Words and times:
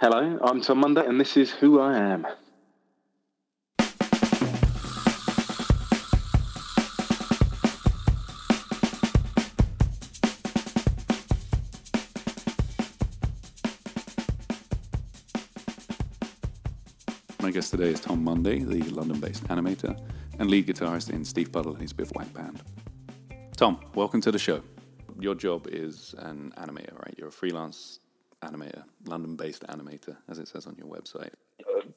Hello, 0.00 0.38
I'm 0.40 0.62
Tom 0.62 0.78
Monday, 0.78 1.04
and 1.04 1.20
this 1.20 1.36
is 1.36 1.50
Who 1.50 1.78
I 1.78 1.94
Am. 1.94 2.26
My 17.42 17.50
guest 17.50 17.70
today 17.70 17.90
is 17.90 18.00
Tom 18.00 18.24
Munday, 18.24 18.60
the 18.60 18.80
London-based 18.84 19.44
animator 19.48 20.00
and 20.38 20.50
lead 20.50 20.66
guitarist 20.66 21.10
in 21.10 21.26
Steve 21.26 21.52
Puddle 21.52 21.72
and 21.72 21.82
his 21.82 21.92
Bivouac 21.92 22.32
Band. 22.32 22.62
Tom, 23.54 23.78
welcome 23.94 24.22
to 24.22 24.32
the 24.32 24.38
show. 24.38 24.62
Your 25.18 25.34
job 25.34 25.66
is 25.70 26.14
an 26.16 26.54
animator, 26.56 26.98
right? 26.98 27.14
You're 27.18 27.28
a 27.28 27.32
freelance 27.32 27.98
animator, 28.44 28.84
London-based 29.06 29.64
animator, 29.64 30.16
as 30.28 30.38
it 30.38 30.48
says 30.48 30.66
on 30.66 30.76
your 30.76 30.86
website. 30.86 31.32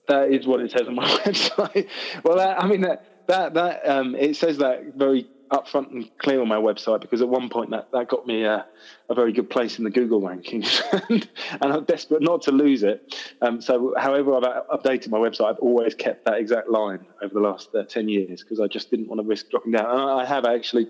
That 0.07 0.31
is 0.31 0.45
what 0.45 0.59
it 0.59 0.71
says 0.71 0.87
on 0.87 0.95
my 0.95 1.07
website. 1.25 1.87
well, 2.23 2.37
that, 2.37 2.61
I 2.61 2.67
mean 2.67 2.81
that 2.81 3.27
that 3.27 3.53
that 3.53 3.87
um, 3.87 4.15
it 4.15 4.35
says 4.35 4.57
that 4.57 4.95
very 4.95 5.27
upfront 5.53 5.91
and 5.91 6.17
clear 6.17 6.41
on 6.41 6.47
my 6.47 6.57
website 6.57 7.01
because 7.01 7.21
at 7.21 7.29
one 7.29 7.47
point 7.47 7.69
that, 7.69 7.91
that 7.91 8.09
got 8.09 8.25
me 8.25 8.43
a, 8.43 8.65
a 9.09 9.13
very 9.13 9.31
good 9.31 9.49
place 9.49 9.77
in 9.77 9.83
the 9.83 9.91
Google 9.91 10.19
rankings, 10.19 10.81
and, 11.09 11.27
I'm 11.61 11.83
desperate 11.85 12.21
not 12.21 12.41
to 12.43 12.51
lose 12.51 12.83
it. 12.83 13.15
Um, 13.41 13.61
so, 13.61 13.93
however, 13.97 14.35
I've 14.35 14.79
updated 14.79 15.09
my 15.09 15.19
website, 15.19 15.49
I've 15.49 15.59
always 15.59 15.93
kept 15.93 16.25
that 16.25 16.35
exact 16.39 16.69
line 16.69 17.05
over 17.21 17.33
the 17.33 17.39
last 17.39 17.73
uh, 17.75 17.83
ten 17.83 18.09
years 18.09 18.41
because 18.41 18.59
I 18.59 18.67
just 18.67 18.89
didn't 18.89 19.07
want 19.07 19.21
to 19.21 19.27
risk 19.27 19.49
dropping 19.49 19.73
down. 19.73 19.85
And 19.85 20.09
I 20.09 20.25
have 20.25 20.45
actually 20.45 20.87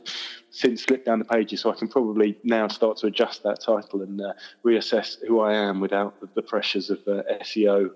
since 0.50 0.84
slipped 0.84 1.06
down 1.06 1.20
the 1.20 1.26
pages, 1.26 1.62
so 1.62 1.72
I 1.72 1.76
can 1.76 1.88
probably 1.88 2.38
now 2.44 2.68
start 2.68 2.98
to 2.98 3.08
adjust 3.08 3.44
that 3.44 3.60
title 3.60 4.02
and 4.02 4.22
uh, 4.22 4.34
reassess 4.66 5.18
who 5.28 5.42
I 5.42 5.54
am 5.54 5.80
without 5.80 6.20
the, 6.22 6.30
the 6.36 6.42
pressures 6.42 6.90
of 6.90 7.00
uh, 7.08 7.24
SEO 7.42 7.92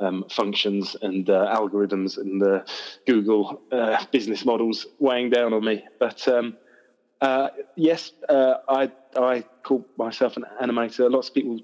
um, 0.00 0.24
functions 0.30 0.96
and 1.02 1.28
uh, 1.28 1.54
algorithms 1.54 2.18
and 2.18 2.40
the 2.40 2.64
Google 3.06 3.62
uh, 3.70 4.04
business 4.10 4.44
models 4.44 4.86
weighing 4.98 5.30
down 5.30 5.52
on 5.52 5.64
me. 5.64 5.84
But 5.98 6.26
um, 6.28 6.56
uh, 7.20 7.48
yes, 7.76 8.12
uh, 8.28 8.54
I 8.68 8.90
I 9.16 9.44
call 9.62 9.86
myself 9.96 10.36
an 10.36 10.44
animator. 10.62 11.10
Lots 11.10 11.28
of 11.28 11.34
people 11.34 11.60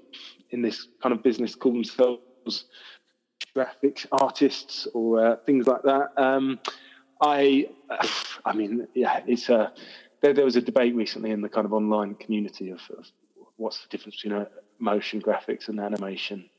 in 0.51 0.61
this 0.61 0.87
kind 1.01 1.13
of 1.13 1.23
business 1.23 1.55
call 1.55 1.73
themselves 1.73 2.65
graphics 3.55 4.05
artists 4.11 4.87
or 4.93 5.25
uh, 5.25 5.35
things 5.45 5.67
like 5.67 5.81
that. 5.83 6.09
Um, 6.17 6.59
I 7.21 7.69
I 8.45 8.53
mean, 8.53 8.87
yeah, 8.93 9.21
it's 9.27 9.49
a. 9.49 9.73
There, 10.21 10.33
there 10.33 10.45
was 10.45 10.55
a 10.55 10.61
debate 10.61 10.95
recently 10.95 11.29
in 11.29 11.41
the 11.41 11.49
kind 11.49 11.65
of 11.65 11.73
online 11.73 12.15
community 12.15 12.71
of, 12.71 12.81
of 12.97 13.05
what's 13.57 13.83
the 13.83 13.87
difference 13.89 14.19
between 14.19 14.47
motion 14.79 15.21
graphics 15.21 15.67
and 15.67 15.79
animation, 15.79 16.49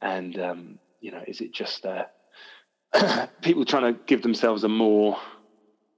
and 0.00 0.38
um, 0.38 0.78
you 1.04 1.10
know, 1.10 1.22
is 1.26 1.42
it 1.42 1.52
just 1.52 1.84
uh, 1.84 2.06
people 3.42 3.66
trying 3.66 3.92
to 3.92 4.00
give 4.06 4.22
themselves 4.22 4.64
a 4.64 4.68
more 4.70 5.18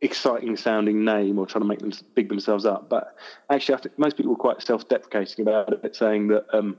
exciting 0.00 0.56
sounding 0.56 1.04
name 1.04 1.38
or 1.38 1.46
trying 1.46 1.62
to 1.62 1.68
make 1.68 1.78
them 1.78 1.92
big 2.16 2.28
themselves 2.28 2.66
up? 2.66 2.88
But 2.90 3.14
actually, 3.48 3.76
I 3.76 3.78
think 3.78 3.98
most 4.00 4.16
people 4.16 4.32
are 4.32 4.36
quite 4.36 4.60
self 4.62 4.88
deprecating 4.88 5.46
about 5.46 5.72
it, 5.72 5.96
saying 5.96 6.28
that. 6.28 6.44
Um, 6.52 6.76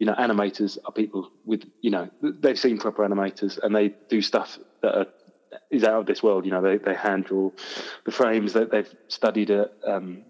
you 0.00 0.06
know, 0.06 0.14
animators 0.14 0.78
are 0.84 0.92
people 0.92 1.28
with, 1.44 1.64
you 1.80 1.90
know, 1.90 2.08
they've 2.22 2.56
seen 2.56 2.78
proper 2.78 3.04
animators 3.04 3.58
and 3.60 3.74
they 3.74 3.92
do 4.08 4.22
stuff 4.22 4.56
that 4.80 4.96
are, 4.96 5.06
is 5.72 5.82
out 5.82 5.98
of 5.98 6.06
this 6.06 6.22
world. 6.22 6.44
You 6.44 6.52
know, 6.52 6.62
they, 6.62 6.78
they 6.78 6.94
hand 6.94 7.24
draw 7.24 7.50
the 8.04 8.12
frames 8.12 8.52
that 8.52 8.70
they've 8.70 8.88
studied 9.08 9.50
at 9.50 9.72
um, 9.84 10.22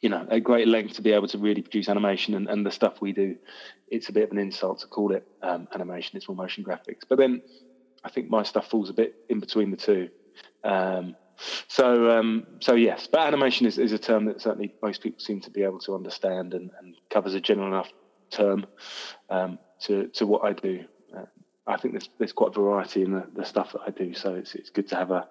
you 0.00 0.08
know, 0.08 0.26
at 0.30 0.44
great 0.44 0.68
length 0.68 0.94
to 0.94 1.02
be 1.02 1.12
able 1.12 1.28
to 1.28 1.38
really 1.38 1.62
produce 1.62 1.88
animation 1.88 2.34
and, 2.34 2.48
and 2.48 2.64
the 2.64 2.70
stuff 2.70 3.00
we 3.00 3.12
do, 3.12 3.36
it's 3.88 4.08
a 4.08 4.12
bit 4.12 4.24
of 4.24 4.30
an 4.30 4.38
insult 4.38 4.80
to 4.80 4.86
call 4.86 5.12
it 5.12 5.26
um, 5.42 5.66
animation. 5.74 6.16
It's 6.16 6.28
more 6.28 6.36
motion 6.36 6.64
graphics. 6.64 7.02
But 7.08 7.18
then 7.18 7.42
I 8.04 8.10
think 8.10 8.30
my 8.30 8.42
stuff 8.42 8.70
falls 8.70 8.90
a 8.90 8.92
bit 8.92 9.14
in 9.28 9.40
between 9.40 9.70
the 9.70 9.76
two. 9.76 10.08
Um, 10.62 11.16
so, 11.68 12.18
um, 12.18 12.46
so 12.60 12.74
yes, 12.74 13.08
but 13.10 13.20
animation 13.20 13.66
is, 13.66 13.78
is 13.78 13.92
a 13.92 13.98
term 13.98 14.26
that 14.26 14.40
certainly 14.40 14.74
most 14.82 15.02
people 15.02 15.20
seem 15.20 15.40
to 15.42 15.50
be 15.50 15.62
able 15.62 15.78
to 15.80 15.94
understand 15.94 16.54
and, 16.54 16.70
and 16.80 16.94
covers 17.10 17.34
a 17.34 17.40
general 17.40 17.68
enough 17.68 17.90
term 18.30 18.66
um, 19.30 19.58
to 19.82 20.08
to 20.08 20.26
what 20.26 20.44
I 20.44 20.52
do. 20.52 20.84
Uh, 21.16 21.26
I 21.66 21.76
think 21.76 21.94
there's 21.94 22.08
there's 22.18 22.32
quite 22.32 22.56
a 22.56 22.60
variety 22.60 23.02
in 23.02 23.12
the, 23.12 23.26
the 23.34 23.44
stuff 23.44 23.72
that 23.72 23.82
I 23.86 23.90
do, 23.90 24.14
so 24.14 24.34
it's 24.34 24.54
it's 24.54 24.70
good 24.70 24.88
to 24.88 24.96
have 24.96 25.10
a, 25.10 25.28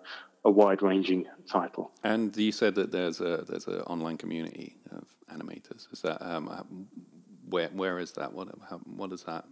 a 0.47 0.51
wide 0.51 0.81
ranging 0.81 1.25
title. 1.45 1.91
And 2.03 2.35
you 2.35 2.51
said 2.51 2.73
that 2.75 2.91
there's 2.91 3.19
a 3.19 3.43
there's 3.47 3.67
an 3.67 3.81
online 3.81 4.17
community 4.17 4.77
of 4.91 5.03
animators. 5.33 5.91
Is 5.91 6.01
that 6.01 6.25
um, 6.25 6.47
uh, 6.47 6.63
where 7.49 7.67
where 7.69 7.99
is 7.99 8.13
that? 8.13 8.33
What 8.33 8.47
how, 8.69 8.77
what 8.77 9.09
does 9.09 9.23
that 9.23 9.45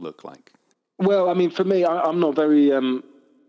look 0.00 0.24
like? 0.24 0.52
Well, 0.98 1.28
I 1.28 1.34
mean, 1.34 1.50
for 1.50 1.64
me, 1.64 1.84
I, 1.84 2.08
am 2.08 2.18
not 2.20 2.34
very 2.34 2.72
um, 2.72 3.04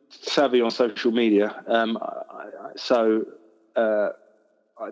savvy 0.10 0.62
on 0.62 0.72
social 0.72 1.12
media, 1.12 1.64
um, 1.68 1.98
I, 1.98 2.68
I, 2.68 2.70
so. 2.76 3.26
Uh, 3.76 4.10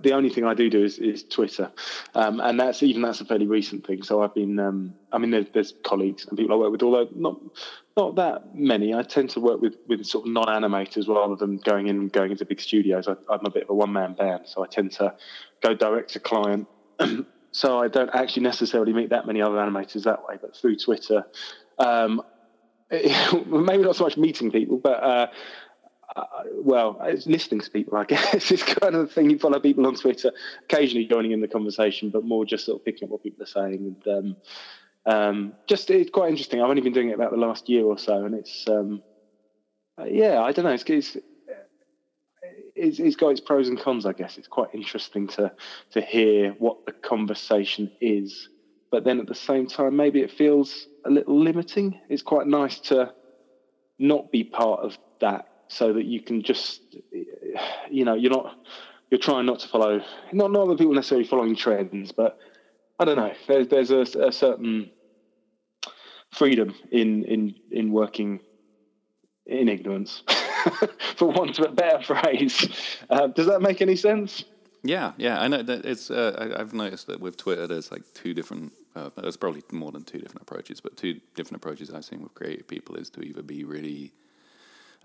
the 0.01 0.13
only 0.13 0.29
thing 0.29 0.45
I 0.45 0.53
do 0.53 0.69
do 0.69 0.83
is, 0.83 0.99
is 0.99 1.23
Twitter, 1.23 1.71
um, 2.13 2.39
and 2.39 2.59
that's 2.59 2.83
even 2.83 3.01
that's 3.01 3.19
a 3.21 3.25
fairly 3.25 3.47
recent 3.47 3.85
thing. 3.85 4.03
So 4.03 4.21
I've 4.21 4.33
been, 4.33 4.59
um, 4.59 4.93
I 5.11 5.17
mean, 5.17 5.31
there's, 5.31 5.47
there's, 5.53 5.73
colleagues 5.83 6.25
and 6.25 6.37
people 6.37 6.55
I 6.55 6.57
work 6.57 6.71
with, 6.71 6.83
although 6.83 7.09
not 7.15 7.39
not 7.97 8.15
that 8.15 8.55
many. 8.55 8.93
I 8.93 9.01
tend 9.01 9.31
to 9.31 9.39
work 9.39 9.59
with, 9.59 9.75
with 9.87 10.05
sort 10.05 10.27
of 10.27 10.33
non-animators 10.33 11.07
rather 11.07 11.35
than 11.35 11.57
going 11.57 11.87
in 11.87 11.97
and 11.97 12.11
going 12.11 12.31
into 12.31 12.45
big 12.45 12.61
studios. 12.61 13.07
I, 13.07 13.11
am 13.33 13.45
a 13.45 13.49
bit 13.49 13.63
of 13.63 13.69
a 13.69 13.75
one-man 13.75 14.13
band, 14.13 14.43
so 14.45 14.63
I 14.63 14.67
tend 14.67 14.91
to 14.93 15.15
go 15.61 15.73
direct 15.73 16.13
to 16.13 16.19
client. 16.19 16.67
so 17.51 17.79
I 17.79 17.87
don't 17.87 18.11
actually 18.13 18.43
necessarily 18.43 18.93
meet 18.93 19.09
that 19.09 19.25
many 19.25 19.41
other 19.41 19.55
animators 19.55 20.03
that 20.03 20.23
way, 20.27 20.37
but 20.39 20.55
through 20.55 20.77
Twitter. 20.77 21.25
Um, 21.79 22.21
maybe 22.91 23.83
not 23.83 23.95
so 23.95 24.03
much 24.03 24.17
meeting 24.17 24.51
people, 24.51 24.77
but 24.77 25.03
uh, 25.03 25.27
uh, 26.15 26.23
well, 26.55 26.97
it's 27.03 27.25
listening 27.25 27.61
to 27.61 27.71
people, 27.71 27.97
I 27.97 28.03
guess. 28.05 28.51
it's 28.51 28.63
kind 28.63 28.95
of 28.95 29.07
the 29.07 29.13
thing. 29.13 29.29
You 29.29 29.39
follow 29.39 29.59
people 29.59 29.85
on 29.87 29.95
Twitter, 29.95 30.31
occasionally 30.63 31.05
joining 31.05 31.31
in 31.31 31.41
the 31.41 31.47
conversation, 31.47 32.09
but 32.09 32.23
more 32.23 32.45
just 32.45 32.65
sort 32.65 32.79
of 32.79 32.85
picking 32.85 33.07
up 33.07 33.11
what 33.11 33.23
people 33.23 33.43
are 33.43 33.47
saying. 33.47 33.95
And 34.05 34.07
um, 34.07 34.35
um, 35.05 35.53
just 35.67 35.89
it's 35.89 36.09
quite 36.09 36.29
interesting. 36.29 36.61
I've 36.61 36.69
only 36.69 36.81
been 36.81 36.93
doing 36.93 37.09
it 37.09 37.15
about 37.15 37.31
the 37.31 37.37
last 37.37 37.69
year 37.69 37.83
or 37.83 37.97
so, 37.97 38.25
and 38.25 38.35
it's 38.35 38.65
um, 38.67 39.01
uh, 39.99 40.05
yeah, 40.05 40.41
I 40.41 40.51
don't 40.51 40.65
know. 40.65 40.71
It's, 40.71 40.83
it's 40.87 41.17
it's, 42.75 42.99
it's 42.99 43.15
got 43.15 43.29
its 43.29 43.41
pros 43.41 43.67
and 43.67 43.79
cons, 43.79 44.05
I 44.05 44.13
guess. 44.13 44.37
It's 44.37 44.47
quite 44.47 44.69
interesting 44.73 45.27
to 45.29 45.51
to 45.91 46.01
hear 46.01 46.51
what 46.59 46.85
the 46.85 46.91
conversation 46.91 47.91
is, 47.99 48.49
but 48.91 49.03
then 49.03 49.19
at 49.19 49.27
the 49.27 49.35
same 49.35 49.67
time, 49.67 49.95
maybe 49.95 50.21
it 50.21 50.31
feels 50.31 50.87
a 51.05 51.09
little 51.09 51.39
limiting. 51.39 51.99
It's 52.09 52.21
quite 52.21 52.47
nice 52.47 52.79
to 52.81 53.13
not 53.97 54.31
be 54.31 54.43
part 54.43 54.81
of 54.81 54.97
that, 55.19 55.47
so 55.71 55.93
that 55.93 56.05
you 56.05 56.21
can 56.21 56.43
just, 56.43 56.81
you 57.89 58.03
know, 58.03 58.13
you're 58.13 58.31
not 58.31 58.57
you're 59.09 59.19
trying 59.19 59.45
not 59.45 59.59
to 59.59 59.67
follow 59.67 60.01
not 60.33 60.51
not 60.51 60.67
that 60.67 60.77
people 60.77 60.93
necessarily 60.93 61.25
following 61.25 61.55
trends, 61.55 62.11
but 62.11 62.37
I 62.99 63.05
don't 63.05 63.15
know. 63.15 63.33
There's 63.47 63.67
there's 63.69 63.91
a, 63.91 64.27
a 64.27 64.31
certain 64.31 64.91
freedom 66.31 66.75
in 66.91 67.23
in 67.23 67.55
in 67.71 67.91
working 67.91 68.41
in 69.45 69.69
ignorance, 69.69 70.23
for 71.15 71.29
want 71.29 71.57
of 71.57 71.65
a 71.65 71.71
better 71.71 72.03
phrase. 72.03 72.97
Uh, 73.09 73.27
does 73.27 73.47
that 73.47 73.61
make 73.61 73.81
any 73.81 73.95
sense? 73.95 74.43
Yeah, 74.83 75.13
yeah. 75.17 75.39
I 75.39 75.47
know 75.47 75.63
that 75.63 75.85
it's. 75.85 76.11
Uh, 76.11 76.53
I, 76.55 76.59
have 76.59 76.73
noticed 76.73 77.07
that 77.07 77.21
with 77.21 77.37
Twitter, 77.37 77.65
there's 77.65 77.91
like 77.91 78.03
two 78.13 78.33
different. 78.33 78.73
Uh, 78.93 79.09
there's 79.15 79.37
probably 79.37 79.63
more 79.71 79.91
than 79.91 80.03
two 80.03 80.19
different 80.19 80.41
approaches, 80.41 80.81
but 80.81 80.97
two 80.97 81.21
different 81.35 81.63
approaches 81.63 81.91
I've 81.91 82.03
seen 82.03 82.21
with 82.21 82.33
creative 82.33 82.67
people 82.67 82.95
is 82.95 83.09
to 83.11 83.21
either 83.21 83.41
be 83.41 83.63
really 83.63 84.11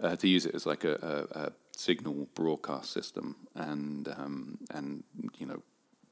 uh, 0.00 0.16
to 0.16 0.28
use 0.28 0.46
it 0.46 0.54
as 0.54 0.66
like 0.66 0.84
a, 0.84 1.26
a, 1.34 1.40
a 1.40 1.52
signal 1.72 2.28
broadcast 2.34 2.90
system, 2.92 3.36
and 3.54 4.08
um, 4.08 4.58
and 4.70 5.04
you 5.38 5.46
know 5.46 5.62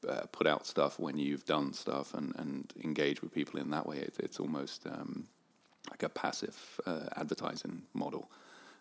uh, 0.09 0.27
put 0.33 0.47
out 0.47 0.67
stuff 0.67 0.99
when 0.99 1.19
you've 1.19 1.45
done 1.45 1.73
stuff 1.73 2.15
and, 2.15 2.35
and 2.37 2.73
engage 2.83 3.23
with 3.23 3.33
people 3.33 3.61
in 3.61 3.71
that 3.71 3.87
way. 3.87 3.99
It, 3.99 4.15
it's 4.19 4.39
almost 4.41 4.87
um, 4.87 5.27
like 5.91 6.03
a 6.03 6.09
passive 6.09 6.81
uh, 6.87 7.09
advertising 7.17 7.83
model. 7.95 8.31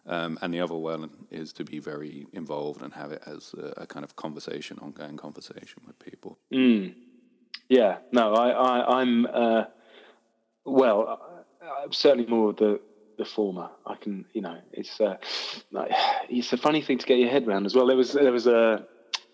Um, 0.05 0.37
and 0.41 0.53
the 0.53 0.59
other 0.59 0.75
one 0.75 1.09
is 1.31 1.53
to 1.53 1.63
be 1.63 1.79
very 1.79 2.27
involved 2.33 2.81
and 2.81 2.93
have 2.93 3.13
it 3.13 3.23
as 3.25 3.53
a, 3.57 3.83
a 3.83 3.87
kind 3.87 4.03
of 4.03 4.17
conversation, 4.17 4.77
ongoing 4.81 5.15
conversation 5.15 5.81
with 5.87 5.97
people. 5.99 6.37
Mm. 6.51 6.95
Yeah, 7.69 7.99
no, 8.11 8.33
I, 8.33 8.49
I, 8.49 9.01
am 9.01 9.25
uh, 9.31 9.63
well, 10.65 11.45
I'm 11.81 11.93
certainly 11.93 12.29
more 12.29 12.49
of 12.49 12.57
the 12.57 12.81
the 13.17 13.25
former. 13.25 13.69
I 13.85 13.95
can, 13.95 14.25
you 14.33 14.41
know, 14.41 14.57
it's 14.71 14.99
uh, 15.01 15.17
it's 16.29 16.53
a 16.53 16.57
funny 16.57 16.81
thing 16.81 16.97
to 16.97 17.05
get 17.05 17.19
your 17.19 17.29
head 17.29 17.47
around 17.47 17.65
as 17.65 17.75
well. 17.75 17.87
There 17.87 17.97
was 17.97 18.13
there 18.13 18.31
was 18.31 18.47
a 18.47 18.85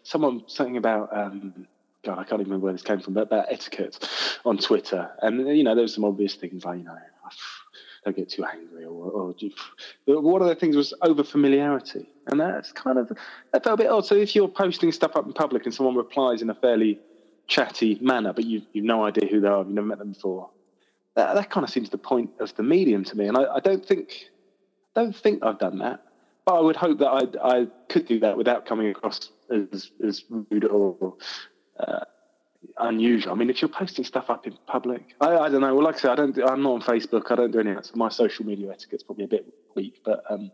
someone 0.04 0.44
something 0.48 0.78
about 0.78 1.16
um, 1.16 1.68
God, 2.04 2.14
I 2.14 2.24
can't 2.24 2.42
even 2.42 2.46
remember 2.46 2.66
where 2.66 2.74
this 2.74 2.82
came 2.82 3.00
from, 3.00 3.14
but 3.14 3.24
about 3.24 3.48
etiquette 3.50 4.08
on 4.46 4.58
Twitter. 4.58 5.12
And, 5.22 5.56
you 5.56 5.64
know, 5.64 5.76
there 5.76 5.82
was 5.82 5.94
some 5.94 6.06
obvious 6.06 6.36
things 6.36 6.64
like, 6.64 6.78
you 6.80 6.86
know, 6.86 6.96
don't 8.06 8.16
get 8.16 8.30
too 8.30 8.46
angry 8.46 8.86
or, 8.86 8.90
or 8.90 9.36
one 10.22 10.42
of 10.42 10.48
the 10.48 10.56
things 10.56 10.78
was 10.78 10.94
over 11.02 11.24
familiarity. 11.24 12.08
And 12.28 12.40
that's 12.40 12.72
kind 12.72 12.98
of, 12.98 13.12
that 13.52 13.64
felt 13.64 13.80
a 13.80 13.84
bit 13.84 13.92
odd. 13.92 14.06
So 14.06 14.16
if 14.16 14.34
you're 14.34 14.48
posting 14.48 14.92
stuff 14.94 15.16
up 15.16 15.26
in 15.26 15.34
public 15.34 15.66
and 15.66 15.74
someone 15.74 15.96
replies 15.96 16.42
in 16.42 16.50
a 16.50 16.56
fairly 16.56 17.00
chatty 17.48 17.98
manner, 18.00 18.32
but 18.32 18.46
you, 18.46 18.62
you've 18.72 18.86
no 18.86 19.04
idea 19.04 19.30
who 19.30 19.42
they 19.42 19.48
are, 19.48 19.60
you've 19.60 19.70
never 19.70 19.88
met 19.88 20.00
them 20.00 20.14
before, 20.14 20.50
that, 21.16 21.36
that 21.36 21.50
kind 21.50 21.64
of 21.64 21.70
seems 21.70 21.90
the 21.90 21.98
point 21.98 22.32
of 22.40 22.56
the 22.56 22.64
medium 22.64 23.04
to 23.06 23.18
me. 23.18 23.28
And 23.28 23.38
I, 23.38 23.56
I 23.56 23.60
don't 23.60 23.86
think, 23.86 24.30
don't 24.96 25.16
think 25.16 25.44
I've 25.44 25.60
done 25.60 25.80
that. 25.80 26.04
But 26.46 26.56
I 26.56 26.62
would 26.62 26.76
hope 26.76 27.00
that 27.00 27.10
I, 27.10 27.60
I 27.60 27.68
could 27.90 28.08
do 28.08 28.20
that 28.22 28.38
without 28.38 28.66
coming 28.66 28.90
across 28.90 29.30
as, 29.52 29.92
as 30.06 30.24
rude 30.30 30.66
or 30.66 31.16
uh, 31.80 32.00
unusual. 32.78 33.34
I 33.34 33.36
mean, 33.36 33.50
if 33.50 33.62
you're 33.62 33.70
posting 33.70 34.06
stuff 34.06 34.30
up 34.30 34.48
in 34.48 34.58
public, 34.66 35.16
I, 35.22 35.36
I, 35.36 35.50
don't 35.50 35.62
know. 35.62 35.76
Well, 35.76 35.84
like 35.84 35.96
I 35.96 36.00
said, 36.00 36.12
I 36.12 36.16
don't. 36.16 36.38
I'm 36.44 36.64
not 36.64 36.72
on 36.72 36.82
Facebook. 36.82 37.32
I 37.32 37.36
don't 37.36 37.52
do 37.52 37.60
any 37.60 37.72
of 37.72 37.78
that. 37.78 37.86
So 37.86 37.94
my 37.96 38.10
social 38.10 38.46
media 38.46 38.72
etiquette's 38.72 39.04
probably 39.04 39.26
a 39.26 39.28
bit 39.28 39.46
weak. 39.76 40.02
But 40.04 40.24
um, 40.30 40.52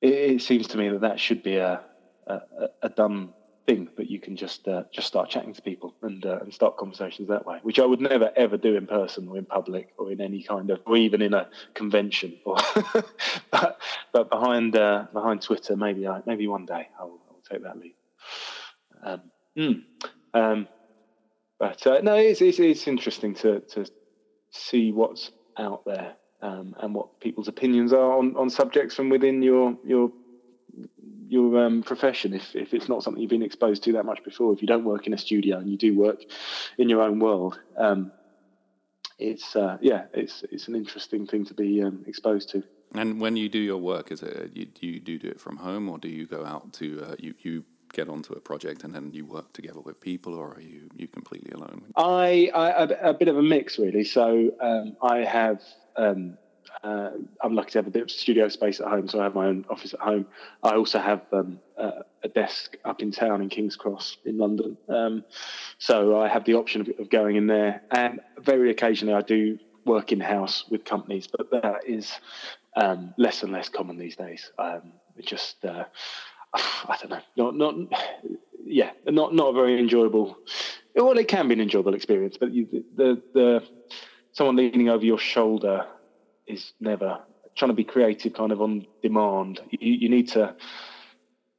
it, 0.00 0.12
it, 0.12 0.42
seems 0.42 0.68
to 0.68 0.78
me 0.78 0.88
that 0.88 1.02
that 1.02 1.20
should 1.20 1.42
be 1.42 1.56
a 1.56 1.82
a, 2.26 2.40
a 2.82 2.88
done 2.88 3.32
thing. 3.66 3.88
But 3.96 4.10
you 4.10 4.18
can 4.18 4.36
just 4.36 4.66
uh, 4.68 4.84
just 4.92 5.06
start 5.06 5.30
chatting 5.30 5.54
to 5.54 5.62
people 5.62 5.94
and 6.02 6.24
uh, 6.24 6.38
and 6.40 6.52
start 6.52 6.76
conversations 6.76 7.28
that 7.28 7.46
way, 7.46 7.58
which 7.62 7.78
I 7.78 7.86
would 7.86 8.00
never 8.00 8.30
ever 8.36 8.56
do 8.56 8.76
in 8.76 8.86
person 8.86 9.28
or 9.28 9.38
in 9.38 9.44
public 9.44 9.92
or 9.98 10.10
in 10.10 10.20
any 10.20 10.42
kind 10.42 10.70
of 10.70 10.80
or 10.86 10.96
even 10.96 11.22
in 11.22 11.34
a 11.34 11.48
convention. 11.74 12.36
Or 12.44 12.56
but 13.50 13.78
but 14.12 14.30
behind 14.30 14.76
uh, 14.76 15.06
behind 15.12 15.42
Twitter, 15.42 15.76
maybe 15.76 16.06
I 16.06 16.22
maybe 16.26 16.46
one 16.46 16.66
day 16.66 16.88
I'll, 16.98 17.18
I'll 17.28 17.42
take 17.50 17.62
that 17.62 17.78
lead. 17.78 17.94
Um, 19.02 19.22
mm. 19.56 19.82
Um, 20.34 20.68
but 21.58 21.86
uh, 21.86 22.00
no, 22.02 22.14
it's, 22.14 22.40
it's, 22.40 22.58
it's 22.58 22.86
interesting 22.86 23.34
to 23.36 23.60
to 23.60 23.86
see 24.50 24.92
what's 24.92 25.30
out 25.58 25.84
there 25.84 26.14
um, 26.42 26.74
and 26.80 26.94
what 26.94 27.20
people's 27.20 27.48
opinions 27.48 27.92
are 27.92 28.18
on, 28.18 28.36
on 28.36 28.48
subjects 28.50 28.94
from 28.94 29.08
within 29.08 29.42
your 29.42 29.76
your 29.84 30.10
your 31.30 31.64
um, 31.64 31.82
profession. 31.82 32.34
If 32.34 32.56
if 32.56 32.74
it's 32.74 32.88
not 32.88 33.02
something 33.02 33.22
you've 33.22 33.30
been 33.30 33.42
exposed 33.42 33.84
to 33.84 33.92
that 33.92 34.04
much 34.04 34.22
before, 34.24 34.52
if 34.52 34.60
you 34.60 34.68
don't 34.68 34.84
work 34.84 35.06
in 35.06 35.14
a 35.14 35.18
studio 35.18 35.58
and 35.58 35.68
you 35.70 35.78
do 35.78 35.96
work 35.96 36.20
in 36.76 36.88
your 36.88 37.02
own 37.02 37.20
world, 37.20 37.58
um, 37.76 38.10
it's 39.18 39.54
uh, 39.54 39.78
yeah, 39.80 40.06
it's 40.12 40.42
it's 40.50 40.66
an 40.66 40.74
interesting 40.74 41.26
thing 41.26 41.46
to 41.46 41.54
be 41.54 41.82
um, 41.82 42.04
exposed 42.06 42.50
to. 42.50 42.64
And 42.94 43.20
when 43.20 43.36
you 43.36 43.48
do 43.48 43.60
your 43.60 43.78
work, 43.78 44.10
is 44.10 44.22
it 44.22 44.50
you, 44.52 44.66
do 44.66 44.86
you 44.86 45.18
do 45.18 45.28
it 45.28 45.40
from 45.40 45.56
home 45.58 45.88
or 45.88 45.98
do 45.98 46.08
you 46.08 46.26
go 46.26 46.44
out 46.44 46.72
to 46.74 47.04
uh, 47.04 47.14
you 47.18 47.34
you 47.38 47.64
get 47.92 48.08
onto 48.08 48.32
a 48.32 48.40
project 48.40 48.82
and 48.84 48.92
then 48.94 49.10
you 49.12 49.24
work 49.24 49.52
together 49.52 49.80
with 49.80 50.00
people, 50.00 50.34
or 50.34 50.54
are 50.54 50.60
you 50.60 50.90
you 50.96 51.06
completely 51.06 51.52
alone? 51.52 51.84
I, 51.96 52.50
I 52.52 52.68
a, 52.82 53.10
a 53.10 53.14
bit 53.14 53.28
of 53.28 53.36
a 53.36 53.42
mix 53.42 53.78
really. 53.78 54.04
So 54.04 54.50
um, 54.60 54.96
I 55.00 55.18
have. 55.18 55.62
Um, 55.96 56.38
uh, 56.82 57.10
I'm 57.42 57.54
lucky 57.54 57.72
to 57.72 57.78
have 57.78 57.86
a 57.86 57.90
bit 57.90 58.02
of 58.02 58.10
studio 58.10 58.48
space 58.48 58.80
at 58.80 58.86
home, 58.86 59.08
so 59.08 59.20
I 59.20 59.24
have 59.24 59.34
my 59.34 59.46
own 59.46 59.64
office 59.68 59.92
at 59.94 60.00
home. 60.00 60.26
I 60.62 60.74
also 60.76 60.98
have 60.98 61.22
um, 61.32 61.60
uh, 61.76 62.02
a 62.22 62.28
desk 62.28 62.76
up 62.84 63.02
in 63.02 63.10
town 63.10 63.42
in 63.42 63.48
King's 63.48 63.76
Cross 63.76 64.18
in 64.24 64.38
London, 64.38 64.76
um, 64.88 65.24
so 65.78 66.18
I 66.20 66.28
have 66.28 66.44
the 66.44 66.54
option 66.54 66.80
of, 66.80 66.88
of, 66.98 67.10
going 67.10 67.36
in 67.36 67.46
there. 67.46 67.82
And 67.90 68.20
very 68.38 68.70
occasionally, 68.70 69.14
I 69.14 69.22
do 69.22 69.58
work 69.84 70.12
in 70.12 70.20
house 70.20 70.64
with 70.70 70.84
companies, 70.84 71.26
but 71.26 71.50
that 71.50 71.82
is 71.86 72.12
um, 72.76 73.14
less 73.18 73.42
and 73.42 73.52
less 73.52 73.68
common 73.68 73.98
these 73.98 74.16
days. 74.16 74.50
Um, 74.58 74.92
just 75.20 75.64
uh, 75.64 75.84
I 76.54 76.96
don't 77.00 77.10
know, 77.10 77.20
not 77.36 77.56
not 77.56 77.74
yeah, 78.64 78.90
not 79.06 79.34
not 79.34 79.48
a 79.48 79.52
very 79.52 79.78
enjoyable. 79.78 80.38
Well, 80.94 81.18
it 81.18 81.28
can 81.28 81.48
be 81.48 81.54
an 81.54 81.60
enjoyable 81.60 81.94
experience, 81.94 82.36
but 82.38 82.52
you, 82.52 82.84
the 82.96 83.22
the 83.34 83.62
someone 84.32 84.56
leaning 84.56 84.88
over 84.88 85.04
your 85.04 85.18
shoulder 85.18 85.86
is 86.50 86.72
never 86.80 87.20
trying 87.56 87.70
to 87.70 87.74
be 87.74 87.84
creative, 87.84 88.32
kind 88.32 88.52
of 88.52 88.60
on 88.60 88.86
demand. 89.02 89.60
You, 89.70 89.92
you 89.92 90.08
need 90.08 90.28
to 90.28 90.54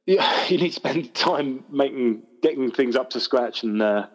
you, 0.06 0.18
you 0.48 0.58
need 0.58 0.70
to 0.70 0.74
spend 0.74 1.14
time 1.14 1.64
making 1.70 2.22
getting 2.42 2.70
things 2.70 2.96
up 2.96 3.10
to 3.10 3.20
scratch 3.20 3.62
and. 3.62 3.82
Uh, 3.82 4.06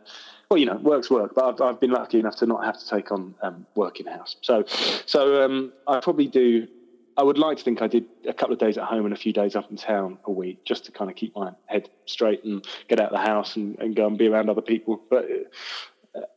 well, 0.49 0.57
you 0.57 0.65
know, 0.65 0.77
work's 0.77 1.09
work, 1.09 1.33
but 1.35 1.43
I've, 1.43 1.59
I've 1.59 1.79
been 1.81 1.91
lucky 1.91 2.21
enough 2.21 2.37
to 2.37 2.45
not 2.45 2.63
have 2.63 2.79
to 2.79 2.87
take 2.87 3.11
on 3.11 3.35
um, 3.41 3.65
work 3.75 3.99
in 3.99 4.05
house. 4.05 4.37
So, 4.39 4.63
so 5.05 5.43
um, 5.43 5.73
I 5.85 5.99
probably 5.99 6.27
do 6.27 6.69
I 7.17 7.23
would 7.23 7.39
like 7.39 7.57
to 7.57 7.63
think 7.63 7.81
I 7.81 7.87
did 7.87 8.05
a 8.27 8.33
couple 8.33 8.53
of 8.53 8.59
days 8.59 8.77
at 8.77 8.83
home 8.83 9.05
and 9.05 9.13
a 9.13 9.17
few 9.17 9.33
days 9.33 9.55
up 9.55 9.71
in 9.71 9.77
town 9.77 10.19
a 10.25 10.31
week 10.31 10.63
just 10.65 10.85
to 10.85 10.91
kind 10.91 11.09
of 11.09 11.17
keep 11.17 11.35
my 11.35 11.51
head 11.65 11.89
straight 12.05 12.43
and 12.43 12.63
get 12.87 12.99
out 12.99 13.11
of 13.11 13.19
the 13.19 13.27
house 13.27 13.55
and, 13.55 13.77
and 13.79 13.95
go 13.95 14.05
and 14.05 14.19
be 14.19 14.27
around 14.27 14.51
other 14.51 14.61
people. 14.61 15.01
But 15.09 15.25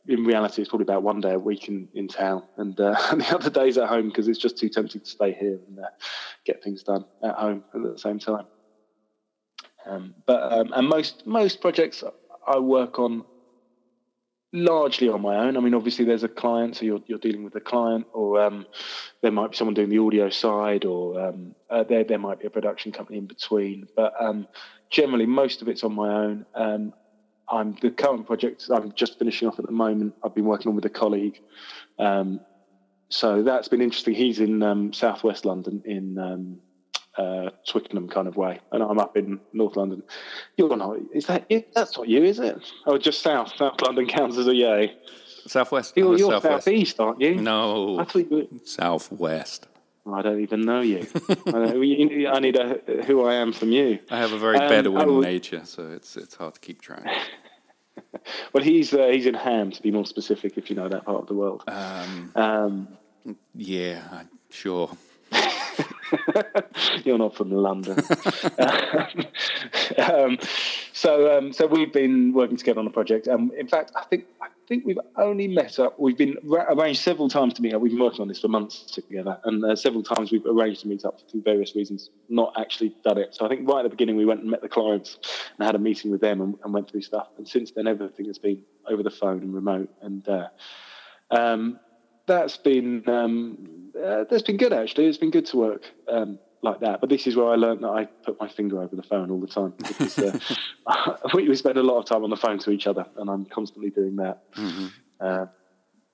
in 0.07 0.23
reality, 0.23 0.61
it's 0.61 0.69
probably 0.69 0.83
about 0.83 1.03
one 1.03 1.21
day 1.21 1.33
a 1.33 1.39
week 1.39 1.67
in, 1.67 1.87
in 1.93 2.07
town 2.07 2.43
and, 2.57 2.79
uh, 2.79 2.95
and 3.11 3.21
the 3.21 3.35
other 3.35 3.49
days 3.49 3.77
at 3.77 3.87
home 3.87 4.07
because 4.07 4.27
it's 4.27 4.39
just 4.39 4.57
too 4.57 4.69
tempting 4.69 5.01
to 5.01 5.09
stay 5.09 5.33
here 5.33 5.59
and 5.67 5.79
uh, 5.79 5.89
get 6.45 6.63
things 6.63 6.83
done 6.83 7.05
at 7.23 7.35
home 7.35 7.63
at 7.73 7.81
the 7.81 7.97
same 7.97 8.19
time. 8.19 8.45
Um, 9.85 10.13
but 10.27 10.53
um, 10.53 10.73
and 10.73 10.87
most 10.87 11.25
most 11.25 11.59
projects 11.59 12.03
I 12.45 12.59
work 12.59 12.99
on 12.99 13.23
largely 14.53 15.09
on 15.09 15.21
my 15.21 15.37
own. 15.37 15.57
I 15.57 15.59
mean, 15.59 15.73
obviously 15.73 16.05
there's 16.05 16.23
a 16.23 16.29
client, 16.29 16.77
so 16.77 16.85
you're 16.85 17.01
you're 17.07 17.19
dealing 17.19 17.43
with 17.43 17.55
a 17.55 17.61
client, 17.61 18.05
or 18.13 18.41
um, 18.41 18.65
there 19.21 19.31
might 19.31 19.51
be 19.51 19.57
someone 19.57 19.73
doing 19.73 19.89
the 19.89 19.99
audio 19.99 20.29
side, 20.29 20.85
or 20.85 21.19
um, 21.19 21.55
uh, 21.69 21.83
there 21.83 22.03
there 22.03 22.19
might 22.19 22.39
be 22.39 22.47
a 22.47 22.51
production 22.51 22.91
company 22.91 23.17
in 23.17 23.25
between. 23.25 23.87
But 23.95 24.13
um, 24.19 24.47
generally, 24.89 25.25
most 25.25 25.61
of 25.61 25.67
it's 25.67 25.83
on 25.83 25.93
my 25.93 26.09
own. 26.09 26.45
Um, 27.51 27.57
I'm 27.57 27.75
the 27.81 27.91
current 27.91 28.25
project 28.25 28.69
I'm 28.73 28.91
just 28.93 29.19
finishing 29.19 29.47
off 29.47 29.59
at 29.59 29.65
the 29.65 29.71
moment. 29.71 30.15
I've 30.23 30.33
been 30.33 30.45
working 30.45 30.69
on 30.69 30.75
with 30.75 30.85
a 30.85 30.89
colleague, 30.89 31.39
um, 31.99 32.39
so 33.09 33.43
that's 33.43 33.67
been 33.67 33.81
interesting. 33.81 34.13
He's 34.13 34.39
in 34.39 34.63
um, 34.63 34.93
Southwest 34.93 35.45
London 35.45 35.81
in 35.85 36.59
uh, 37.17 37.49
Twickenham 37.67 38.07
kind 38.07 38.27
of 38.27 38.37
way, 38.37 38.59
and 38.71 38.81
I'm 38.81 38.99
up 38.99 39.17
in 39.17 39.39
North 39.53 39.75
London. 39.75 40.03
You're 40.57 40.75
not, 40.75 40.97
is 41.13 41.27
that 41.27 41.45
you? 41.49 41.63
That's 41.73 41.97
not 41.97 42.07
you, 42.07 42.23
is 42.23 42.39
it? 42.39 42.57
Oh, 42.85 42.97
just 42.97 43.21
south. 43.21 43.53
South 43.55 43.81
London 43.81 44.07
counts 44.07 44.37
as 44.37 44.47
a 44.47 44.55
yay. 44.55 44.95
Southwest. 45.47 45.93
You're, 45.95 46.17
you're 46.17 46.31
southwest. 46.31 46.65
southeast, 46.65 46.99
aren't 46.99 47.21
you? 47.21 47.35
No, 47.35 47.99
I 47.99 48.05
thought 48.05 48.29
you 48.29 48.47
were... 48.51 48.59
southwest. 48.65 49.67
I 50.11 50.21
don't 50.23 50.41
even 50.41 50.61
know 50.61 50.81
you. 50.81 51.05
I, 51.47 52.31
I, 52.33 52.39
need 52.39 52.55
a 52.55 53.03
who 53.05 53.23
I 53.23 53.35
am 53.35 53.53
from 53.53 53.71
you. 53.71 53.99
I 54.09 54.17
have 54.17 54.31
a 54.31 54.39
very 54.39 54.57
um, 54.57 54.67
Bedouin 54.67 55.09
oh, 55.09 55.19
nature, 55.19 55.61
so 55.63 55.91
it's 55.91 56.17
it's 56.17 56.35
hard 56.35 56.55
to 56.55 56.59
keep 56.59 56.81
track. 56.81 57.05
well, 58.53 58.63
he's 58.63 58.93
uh, 58.93 59.07
he's 59.07 59.25
in 59.25 59.33
Ham, 59.33 59.71
to 59.71 59.81
be 59.81 59.91
more 59.91 60.05
specific, 60.05 60.57
if 60.57 60.69
you 60.69 60.75
know 60.75 60.87
that 60.89 61.05
part 61.05 61.21
of 61.21 61.27
the 61.27 61.33
world. 61.33 61.63
Um, 61.67 62.31
um, 62.35 62.87
yeah, 63.55 64.23
sure. 64.49 64.91
You're 67.03 67.17
not 67.17 67.35
from 67.35 67.51
London. 67.51 67.97
um, 69.97 70.37
so, 70.93 71.37
um, 71.37 71.53
so 71.53 71.67
we've 71.67 71.93
been 71.93 72.33
working 72.33 72.57
together 72.57 72.79
on 72.79 72.85
the 72.85 72.91
project. 72.91 73.27
Um, 73.27 73.51
in 73.57 73.67
fact, 73.67 73.91
I 73.95 74.03
think 74.03 74.25
I 74.41 74.47
think 74.67 74.85
we've 74.85 74.99
only 75.17 75.47
met 75.47 75.79
up. 75.79 75.99
We've 75.99 76.17
been 76.17 76.37
arranged 76.45 77.01
several 77.01 77.27
times 77.27 77.53
to 77.55 77.61
meet 77.61 77.73
up. 77.73 77.81
We've 77.81 77.91
been 77.91 78.01
working 78.01 78.21
on 78.21 78.27
this 78.27 78.39
for 78.39 78.47
months 78.47 78.83
together, 78.91 79.37
and 79.43 79.63
uh, 79.65 79.75
several 79.75 80.03
times 80.03 80.31
we've 80.31 80.45
arranged 80.45 80.81
to 80.81 80.87
meet 80.87 81.03
up 81.03 81.19
for 81.29 81.39
various 81.39 81.75
reasons. 81.75 82.09
Not 82.29 82.53
actually 82.57 82.95
done 83.03 83.17
it. 83.17 83.35
So 83.35 83.45
I 83.45 83.49
think 83.49 83.67
right 83.67 83.79
at 83.79 83.83
the 83.83 83.89
beginning 83.89 84.15
we 84.15 84.25
went 84.25 84.41
and 84.41 84.49
met 84.49 84.61
the 84.61 84.69
clients 84.69 85.17
and 85.57 85.65
had 85.65 85.75
a 85.75 85.79
meeting 85.79 86.11
with 86.11 86.21
them 86.21 86.41
and, 86.41 86.55
and 86.63 86.73
went 86.73 86.89
through 86.89 87.01
stuff. 87.01 87.27
And 87.37 87.47
since 87.47 87.71
then, 87.71 87.87
everything 87.87 88.27
has 88.27 88.37
been 88.37 88.63
over 88.87 89.03
the 89.03 89.11
phone 89.11 89.41
and 89.41 89.53
remote. 89.53 89.89
And 90.01 90.27
uh, 90.29 90.47
um, 91.31 91.79
that's 92.31 92.57
been 92.57 93.07
um, 93.09 93.91
uh, 93.95 94.23
that's 94.29 94.43
been 94.43 94.57
good 94.57 94.73
actually. 94.73 95.05
It's 95.07 95.17
been 95.17 95.31
good 95.31 95.45
to 95.47 95.57
work 95.57 95.83
um, 96.07 96.39
like 96.61 96.79
that. 96.79 97.01
But 97.01 97.09
this 97.09 97.27
is 97.27 97.35
where 97.35 97.49
I 97.49 97.55
learned 97.55 97.83
that 97.83 97.89
I 97.89 98.05
put 98.05 98.39
my 98.39 98.47
finger 98.47 98.81
over 98.81 98.95
the 98.95 99.03
phone 99.03 99.29
all 99.29 99.39
the 99.39 99.47
time 99.47 99.73
because 99.77 100.17
uh, 100.85 101.17
we 101.33 101.53
spend 101.55 101.77
a 101.77 101.83
lot 101.83 101.99
of 101.99 102.05
time 102.05 102.23
on 102.23 102.29
the 102.29 102.37
phone 102.37 102.59
to 102.59 102.71
each 102.71 102.87
other, 102.87 103.05
and 103.17 103.29
I'm 103.29 103.45
constantly 103.45 103.89
doing 103.89 104.15
that. 104.17 104.43
Mm-hmm. 104.55 104.87
Uh, 105.19 105.45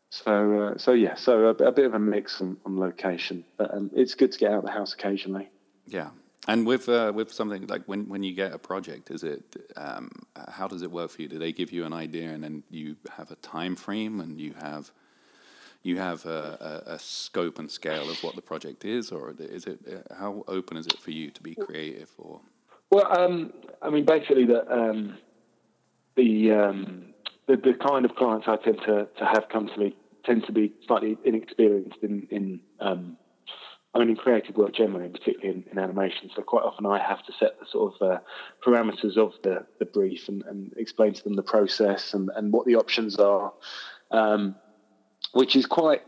so 0.10 0.62
uh, 0.62 0.78
so 0.78 0.94
yeah, 0.94 1.16
so 1.16 1.48
a, 1.48 1.50
a, 1.50 1.72
bit 1.72 1.86
of 1.86 1.94
a 1.94 2.00
mix 2.00 2.42
on, 2.42 2.58
on 2.66 2.80
location, 2.80 3.44
but 3.58 3.74
um, 3.74 3.92
it's 3.94 4.16
good 4.16 4.32
to 4.32 4.40
get 4.40 4.52
out 4.52 4.60
of 4.60 4.66
the 4.66 4.72
house 4.72 4.94
occasionally. 4.94 5.50
Yeah. 5.86 6.10
And 6.48 6.66
with 6.66 6.88
uh, 6.88 7.12
with 7.14 7.32
something 7.32 7.68
like 7.68 7.84
when, 7.86 8.08
when 8.08 8.24
you 8.24 8.34
get 8.34 8.54
a 8.54 8.58
project, 8.58 9.12
is 9.12 9.24
it 9.24 9.44
um, 9.76 10.10
how 10.48 10.68
does 10.68 10.82
it 10.82 10.90
work 10.90 11.12
for 11.12 11.22
you? 11.22 11.28
Do 11.28 11.38
they 11.38 11.52
give 11.52 11.74
you 11.74 11.84
an 11.86 11.92
idea 11.92 12.30
and 12.30 12.42
then 12.42 12.64
you 12.70 12.96
have 13.18 13.32
a 13.32 13.36
time 13.36 13.76
frame 13.76 14.22
and 14.22 14.40
you 14.40 14.54
have 14.54 14.94
you 15.84 15.98
have 15.98 16.26
a, 16.26 16.84
a, 16.88 16.94
a, 16.94 17.00
scope 17.00 17.60
and 17.60 17.70
scale 17.70 18.10
of 18.10 18.22
what 18.24 18.36
the 18.36 18.42
project 18.42 18.84
is, 18.84 19.12
or 19.12 19.34
is 19.40 19.66
it 19.66 19.80
how 20.18 20.44
open 20.48 20.78
is 20.78 20.88
it 20.88 21.00
for 21.00 21.12
you 21.12 21.32
to 21.32 21.42
be 21.42 21.56
creative? 21.56 22.12
Or 22.18 22.42
well, 22.92 23.20
um, 23.20 23.54
I 23.82 23.90
mean, 23.90 24.06
basically 24.06 24.46
the 24.46 24.70
um, 24.72 25.18
the, 26.16 26.52
um, 26.52 27.06
the, 27.48 27.58
the 27.58 27.74
kind 27.74 28.06
of 28.06 28.16
clients 28.16 28.48
I 28.48 28.58
tend 28.58 28.80
to, 28.86 29.08
to 29.18 29.26
have 29.26 29.46
come 29.52 29.68
to 29.68 29.78
me 29.80 29.96
tend 30.26 30.46
to 30.46 30.52
be 30.52 30.74
slightly 30.88 31.18
inexperienced 31.24 32.00
in 32.02 32.28
in 32.32 32.60
um, 32.80 33.18
I 33.98 34.00
mean, 34.00 34.10
in 34.10 34.16
creative 34.16 34.56
work 34.56 34.76
generally, 34.76 35.10
particularly 35.10 35.50
in, 35.50 35.64
in, 35.72 35.80
animation. 35.80 36.30
So 36.36 36.44
quite 36.44 36.64
often 36.64 36.86
I 36.86 37.00
have 37.00 37.26
to 37.26 37.34
set 37.40 37.60
the 37.60 37.66
sort 37.66 37.96
of 37.96 38.08
uh, 38.08 38.20
parameters 38.64 39.18
of 39.18 39.34
the, 39.44 39.66
the 39.80 39.86
brief 39.86 40.28
and, 40.28 40.44
and, 40.44 40.72
explain 40.78 41.14
to 41.14 41.24
them 41.24 41.36
the 41.36 41.42
process 41.42 42.14
and, 42.14 42.30
and 42.36 42.54
what 42.54 42.68
the 42.68 42.76
options 42.76 43.16
are. 43.16 43.54
Um, 44.12 44.56
which 45.38 45.56
is 45.56 45.68
quite 45.68 46.02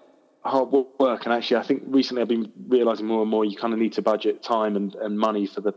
hard 0.44 0.70
work. 0.72 1.26
And 1.26 1.34
actually, 1.34 1.58
I 1.58 1.64
think 1.64 1.84
recently 1.86 2.24
I've 2.24 2.28
been 2.28 2.52
realizing 2.68 3.06
more 3.06 3.22
and 3.22 3.30
more 3.30 3.46
you 3.46 3.56
kind 3.56 3.74
of 3.74 3.80
need 3.80 3.94
to 3.94 4.02
budget 4.02 4.42
time 4.42 4.76
and, 4.76 4.96
and 4.96 5.20
money 5.20 5.46
for 5.46 5.62
the 5.62 5.76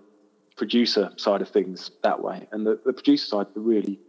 producer 0.57 1.13
side 1.19 1.43
of 1.43 1.51
things 1.51 1.91
that 2.03 2.23
way. 2.23 2.49
And 2.53 2.67
the, 2.67 2.81
the 2.87 2.95
producer 2.95 3.27
side, 3.27 3.49
the 3.53 3.61
really 3.61 4.01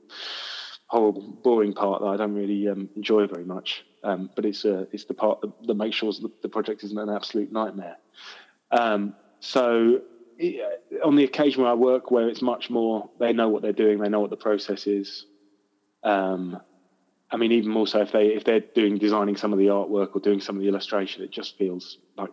horrible, 0.87 1.27
boring 1.43 1.73
part 1.73 2.01
that 2.01 2.07
I 2.07 2.15
don't 2.15 2.33
really 2.33 2.69
um, 2.69 2.87
enjoy 2.95 3.27
very 3.27 3.43
much. 3.43 3.83
Um, 4.05 4.29
but 4.33 4.45
it's 4.45 4.63
uh, 4.63 4.85
it's 4.93 5.05
the 5.05 5.13
part 5.13 5.41
that, 5.41 5.51
that 5.67 5.75
makes 5.75 5.97
sure 5.97 6.11
the, 6.13 6.31
the, 6.41 6.49
project 6.49 6.83
isn't 6.85 6.97
an 6.97 7.09
absolute 7.09 7.51
nightmare. 7.51 7.97
Um, 8.71 9.13
so 9.41 10.01
on 11.03 11.15
the 11.17 11.25
occasion 11.25 11.63
where 11.63 11.71
I 11.71 11.75
work, 11.75 12.11
where 12.11 12.29
it's 12.29 12.41
much 12.41 12.69
more, 12.69 13.09
they 13.19 13.33
know 13.33 13.49
what 13.49 13.61
they're 13.61 13.73
doing, 13.73 13.99
they 13.99 14.09
know 14.09 14.21
what 14.21 14.29
the 14.29 14.37
process 14.37 14.87
is. 14.87 15.25
Um, 16.03 16.61
I 17.33 17.37
mean, 17.37 17.51
even 17.51 17.71
more 17.71 17.87
so 17.87 18.01
if 18.01 18.11
they 18.11 18.27
if 18.27 18.43
they're 18.43 18.59
doing 18.59 18.99
designing 18.99 19.35
some 19.35 19.51
of 19.51 19.59
the 19.59 19.65
artwork 19.67 20.09
or 20.15 20.21
doing 20.21 20.39
some 20.39 20.55
of 20.55 20.61
the 20.61 20.67
illustration, 20.67 21.23
it 21.23 21.31
just 21.31 21.57
feels 21.57 21.97
like 22.15 22.29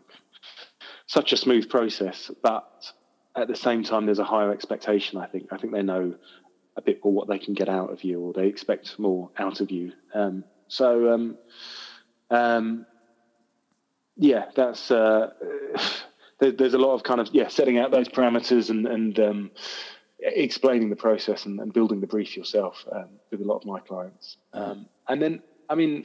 such 1.07 1.33
a 1.33 1.39
smooth 1.39 1.71
process. 1.71 2.31
But 2.43 2.93
at 3.35 3.49
the 3.49 3.57
same 3.57 3.83
time, 3.83 4.05
there's 4.05 4.19
a 4.19 4.25
higher 4.25 4.53
expectation. 4.53 5.19
I 5.19 5.27
think 5.27 5.49
I 5.53 5.57
think 5.57 5.73
they 5.73 5.83
know 5.83 6.15
a 6.77 6.83
bit 6.83 7.03
more 7.03 7.15
what 7.15 7.29
they 7.29 7.39
can 7.39 7.55
get 7.55 7.69
out 7.69 7.91
of 7.91 8.05
you, 8.05 8.21
or 8.21 8.35
they 8.35 8.47
expect 8.47 8.99
more 8.99 9.31
out 9.39 9.63
of 9.63 9.71
you. 9.71 9.93
Um, 10.15 10.45
so, 10.69 11.13
um, 11.13 11.39
um, 12.31 12.87
yeah, 14.17 14.51
that's. 14.55 14.91
Uh, 14.91 15.31
there, 16.41 16.53
there's 16.53 16.75
a 16.75 16.79
lot 16.79 16.95
of 16.95 17.03
kind 17.05 17.21
of 17.21 17.29
yeah 17.33 17.49
setting 17.49 17.79
out 17.79 17.91
those 17.91 18.09
parameters 18.09 18.69
and 18.69 18.87
and 18.87 19.19
um, 19.19 19.51
explaining 20.23 20.91
the 20.91 20.97
process 20.97 21.47
and, 21.47 21.61
and, 21.61 21.73
building 21.73 22.01
the 22.01 22.07
brief 22.07 22.37
yourself 22.37 22.85
um, 22.93 23.09
with 23.31 23.41
a 23.41 23.45
lot 23.45 23.57
of 23.57 23.65
my 23.65 23.81
clients. 23.81 24.37
Um, 24.53 24.87
and 25.09 25.21
then 25.21 25.43
I 25.69 25.75
mean 25.75 26.05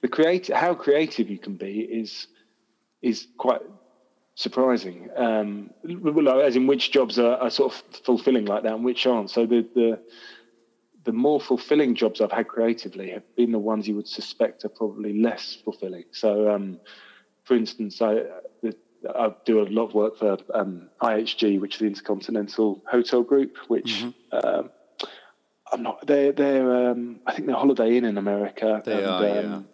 the 0.00 0.08
create 0.08 0.48
how 0.48 0.74
creative 0.74 1.30
you 1.30 1.38
can 1.38 1.56
be 1.56 1.80
is 1.80 2.26
is 3.02 3.26
quite 3.38 3.62
surprising. 4.34 5.08
Um, 5.16 5.70
as 5.84 6.56
in 6.56 6.66
which 6.66 6.90
jobs 6.90 7.18
are, 7.18 7.36
are, 7.36 7.50
sort 7.50 7.72
of 7.72 7.82
fulfilling 8.04 8.46
like 8.46 8.64
that 8.64 8.74
and 8.74 8.84
which 8.84 9.06
aren't. 9.06 9.30
So 9.30 9.46
the, 9.46 9.66
the 9.74 10.00
the 11.04 11.12
more 11.12 11.40
fulfilling 11.40 11.94
jobs 11.94 12.20
I've 12.20 12.32
had 12.32 12.48
creatively 12.48 13.10
have 13.10 13.36
been 13.36 13.52
the 13.52 13.58
ones 13.58 13.86
you 13.86 13.94
would 13.96 14.08
suspect 14.08 14.64
are 14.64 14.70
probably 14.70 15.20
less 15.20 15.56
fulfilling. 15.64 16.04
So, 16.12 16.50
um, 16.50 16.80
for 17.44 17.54
instance, 17.54 18.00
I, 18.00 18.22
I 19.08 19.32
do 19.44 19.60
a 19.60 19.64
lot 19.64 19.86
of 19.86 19.94
work 19.94 20.18
for 20.18 20.38
um, 20.54 20.88
IHG, 21.02 21.60
which 21.60 21.74
is 21.74 21.80
the 21.80 21.86
Intercontinental 21.86 22.82
Hotel 22.90 23.22
Group, 23.22 23.56
which 23.68 24.04
mm-hmm. 24.04 24.46
um, 24.46 24.70
I'm 25.72 25.82
not. 25.82 26.06
They're 26.06 26.32
they're 26.32 26.90
um, 26.90 27.20
I 27.26 27.34
think 27.34 27.46
they're 27.46 27.56
Holiday 27.56 27.96
Inn 27.96 28.04
in 28.04 28.18
America. 28.18 28.82
They 28.84 29.02
and, 29.02 29.06
are, 29.06 29.24
yeah. 29.24 29.40
Um, 29.40 29.68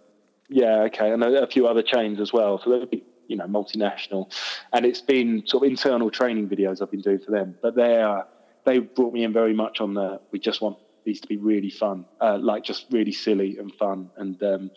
yeah, 0.49 0.77
okay, 0.83 1.13
and 1.13 1.23
a, 1.23 1.45
a, 1.45 1.47
few 1.47 1.69
other 1.69 1.83
chains 1.83 2.21
as 2.21 2.33
well. 2.33 2.61
So 2.63 2.71
they're 2.71 3.01
you 3.29 3.37
know 3.37 3.47
multinational, 3.47 4.33
and 4.73 4.85
it's 4.85 5.01
been 5.01 5.47
sort 5.47 5.65
of 5.65 5.71
internal 5.71 6.11
training 6.11 6.49
videos 6.49 6.83
I've 6.83 6.91
been 6.91 7.03
doing 7.03 7.21
for 7.21 7.31
them. 7.31 7.57
But 7.63 7.77
they 7.77 8.03
are 8.03 8.27
they 8.65 8.79
brought 8.79 9.13
me 9.13 9.25
in 9.25 9.33
very 9.33 9.55
much 9.55 9.81
on 9.81 9.95
the 9.95 10.21
we 10.33 10.39
just 10.39 10.61
want 10.61 10.79
these 11.05 11.21
to 11.21 11.29
be 11.29 11.37
really 11.37 11.71
fun, 11.71 12.05
uh, 12.21 12.39
like 12.39 12.65
just 12.65 12.87
really 12.91 13.13
silly 13.13 13.59
and 13.59 13.75
fun, 13.75 14.11
and 14.17 14.43
um, 14.43 14.71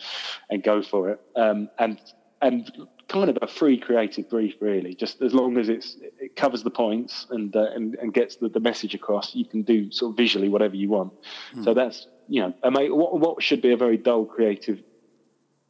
and 0.50 0.63
go 0.63 0.81
for 0.81 1.10
it. 1.10 1.22
Um, 1.36 1.69
and 1.79 2.00
and 2.41 2.72
kind 3.13 3.29
of 3.29 3.38
a 3.41 3.48
free 3.48 3.77
creative 3.77 4.29
brief, 4.29 4.55
really. 4.60 4.96
Just 4.96 5.22
as 5.22 5.34
long 5.34 5.58
as 5.58 5.70
it's 5.70 5.98
it 6.20 6.36
covers 6.36 6.63
the 6.63 6.72
points 6.72 7.27
and 7.29 7.55
uh, 7.55 7.70
and, 7.75 7.96
and 7.96 8.13
gets 8.13 8.38
the, 8.38 8.50
the 8.50 8.60
message 8.60 8.96
across, 8.96 9.36
you 9.36 9.46
can 9.46 9.62
do 9.62 9.91
sort 9.91 10.12
of 10.12 10.17
visually 10.17 10.50
whatever 10.50 10.75
you 10.75 10.89
want. 10.89 11.13
Mm. 11.55 11.63
So 11.63 11.74
that's 11.74 12.08
you 12.27 12.41
know, 12.41 12.53
what 12.96 13.20
what 13.20 13.43
should 13.43 13.62
be 13.62 13.72
a 13.72 13.77
very 13.77 13.98
dull 13.98 14.25
creative 14.25 14.82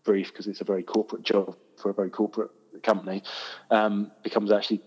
brief 0.03 0.31
because 0.31 0.47
it's 0.47 0.62
a 0.62 0.65
very 0.65 0.83
corporate 0.83 1.23
job 1.23 1.55
for 1.81 1.89
a 1.89 1.93
very 1.93 2.09
corporate 2.09 2.51
company 2.83 3.23
um, 3.71 4.12
becomes 4.23 4.51
actually 4.51 4.81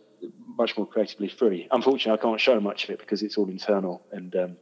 much 0.59 0.77
more 0.77 0.87
creatively 0.87 1.29
free. 1.29 1.69
Unfortunately, 1.71 2.19
I 2.19 2.23
can't 2.23 2.41
show 2.41 2.59
much 2.61 2.85
of 2.85 2.91
it 2.91 2.99
because 2.99 3.23
it's 3.23 3.37
all 3.37 3.49
internal, 3.49 4.03
and 4.13 4.35
um, 4.35 4.57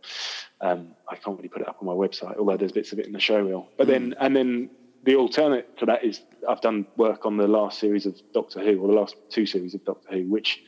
um, 0.61 0.95
I 1.09 1.17
can't 1.17 1.37
really 1.37 1.49
put 1.49 1.63
it 1.63 1.69
up 1.69 1.79
on 1.81 1.87
my 1.87 1.93
website. 1.93 2.37
Although 2.37 2.57
there's 2.57 2.73
bits 2.73 2.93
of 2.93 2.99
it 2.99 3.07
in 3.07 3.13
the 3.13 3.21
show 3.21 3.41
reel. 3.41 3.69
But 3.77 3.87
mm. 3.87 3.91
then, 3.91 4.15
and 4.21 4.35
then 4.35 4.71
the 5.05 5.17
alternate 5.17 5.79
to 5.79 5.87
that 5.87 6.05
is 6.05 6.21
I've 6.49 6.61
done 6.61 6.87
work 6.97 7.27
on 7.27 7.37
the 7.37 7.47
last 7.47 7.79
series 7.79 8.07
of 8.07 8.21
Doctor 8.33 8.61
Who, 8.61 8.81
or 8.81 8.89
the 8.89 8.95
last 8.95 9.17
two 9.31 9.47
series 9.47 9.75
of 9.75 9.85
Doctor 9.85 10.09
Who, 10.11 10.31
which 10.31 10.63